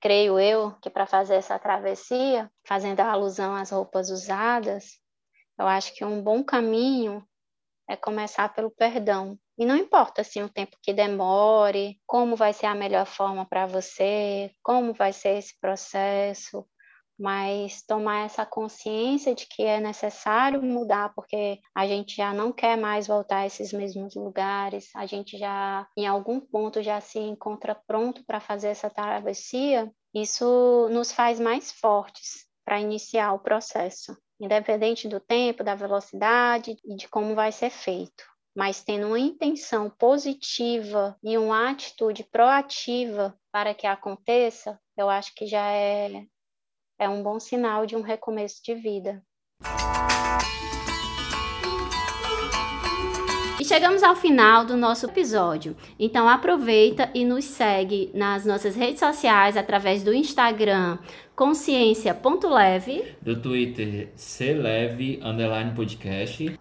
creio 0.00 0.38
eu 0.38 0.70
que 0.80 0.88
para 0.88 1.04
fazer 1.04 1.34
essa 1.34 1.58
travessia, 1.58 2.48
fazendo 2.64 3.00
a 3.00 3.10
alusão 3.10 3.56
às 3.56 3.70
roupas 3.70 4.08
usadas, 4.08 5.00
eu 5.58 5.66
acho 5.66 5.92
que 5.94 6.04
um 6.04 6.22
bom 6.22 6.44
caminho 6.44 7.26
é 7.92 7.96
começar 7.96 8.48
pelo 8.54 8.70
perdão. 8.70 9.38
E 9.58 9.66
não 9.66 9.76
importa 9.76 10.22
assim 10.22 10.42
o 10.42 10.48
tempo 10.48 10.76
que 10.82 10.92
demore, 10.92 12.00
como 12.06 12.34
vai 12.34 12.52
ser 12.52 12.66
a 12.66 12.74
melhor 12.74 13.06
forma 13.06 13.46
para 13.46 13.66
você, 13.66 14.50
como 14.62 14.94
vai 14.94 15.12
ser 15.12 15.36
esse 15.38 15.58
processo, 15.60 16.66
mas 17.18 17.82
tomar 17.82 18.24
essa 18.24 18.46
consciência 18.46 19.34
de 19.34 19.46
que 19.46 19.62
é 19.62 19.78
necessário 19.78 20.62
mudar, 20.62 21.12
porque 21.14 21.60
a 21.74 21.86
gente 21.86 22.16
já 22.16 22.32
não 22.32 22.50
quer 22.50 22.76
mais 22.76 23.06
voltar 23.06 23.38
a 23.38 23.46
esses 23.46 23.72
mesmos 23.72 24.14
lugares, 24.14 24.88
a 24.96 25.04
gente 25.06 25.36
já, 25.36 25.86
em 25.96 26.06
algum 26.06 26.40
ponto, 26.40 26.82
já 26.82 27.00
se 27.00 27.18
encontra 27.18 27.80
pronto 27.86 28.24
para 28.26 28.40
fazer 28.40 28.68
essa 28.68 28.88
travessia, 28.88 29.92
isso 30.14 30.88
nos 30.90 31.12
faz 31.12 31.38
mais 31.38 31.70
fortes 31.70 32.46
para 32.64 32.80
iniciar 32.80 33.34
o 33.34 33.38
processo 33.38 34.16
independente 34.44 35.08
do 35.08 35.20
tempo, 35.20 35.62
da 35.62 35.74
velocidade 35.74 36.76
e 36.84 36.96
de 36.96 37.08
como 37.08 37.34
vai 37.34 37.52
ser 37.52 37.70
feito. 37.70 38.24
Mas 38.54 38.82
tendo 38.82 39.06
uma 39.06 39.18
intenção 39.18 39.88
positiva 39.88 41.16
e 41.22 41.38
uma 41.38 41.70
atitude 41.70 42.24
proativa 42.24 43.34
para 43.50 43.72
que 43.72 43.86
aconteça, 43.86 44.78
eu 44.96 45.08
acho 45.08 45.34
que 45.34 45.46
já 45.46 45.72
é, 45.72 46.26
é 46.98 47.08
um 47.08 47.22
bom 47.22 47.40
sinal 47.40 47.86
de 47.86 47.96
um 47.96 48.02
recomeço 48.02 48.60
de 48.62 48.74
vida. 48.74 49.22
Chegamos 53.72 54.02
ao 54.02 54.14
final 54.14 54.66
do 54.66 54.76
nosso 54.76 55.06
episódio. 55.06 55.74
Então 55.98 56.28
aproveita 56.28 57.08
e 57.14 57.24
nos 57.24 57.46
segue 57.46 58.10
nas 58.12 58.44
nossas 58.44 58.76
redes 58.76 59.00
sociais 59.00 59.56
através 59.56 60.02
do 60.02 60.12
Instagram 60.12 60.98
consciência.leve, 61.34 63.02
do 63.22 63.34
Twitter 63.40 64.12
celeve 64.14 65.18
underline 65.24 65.72
podcast 65.74 66.54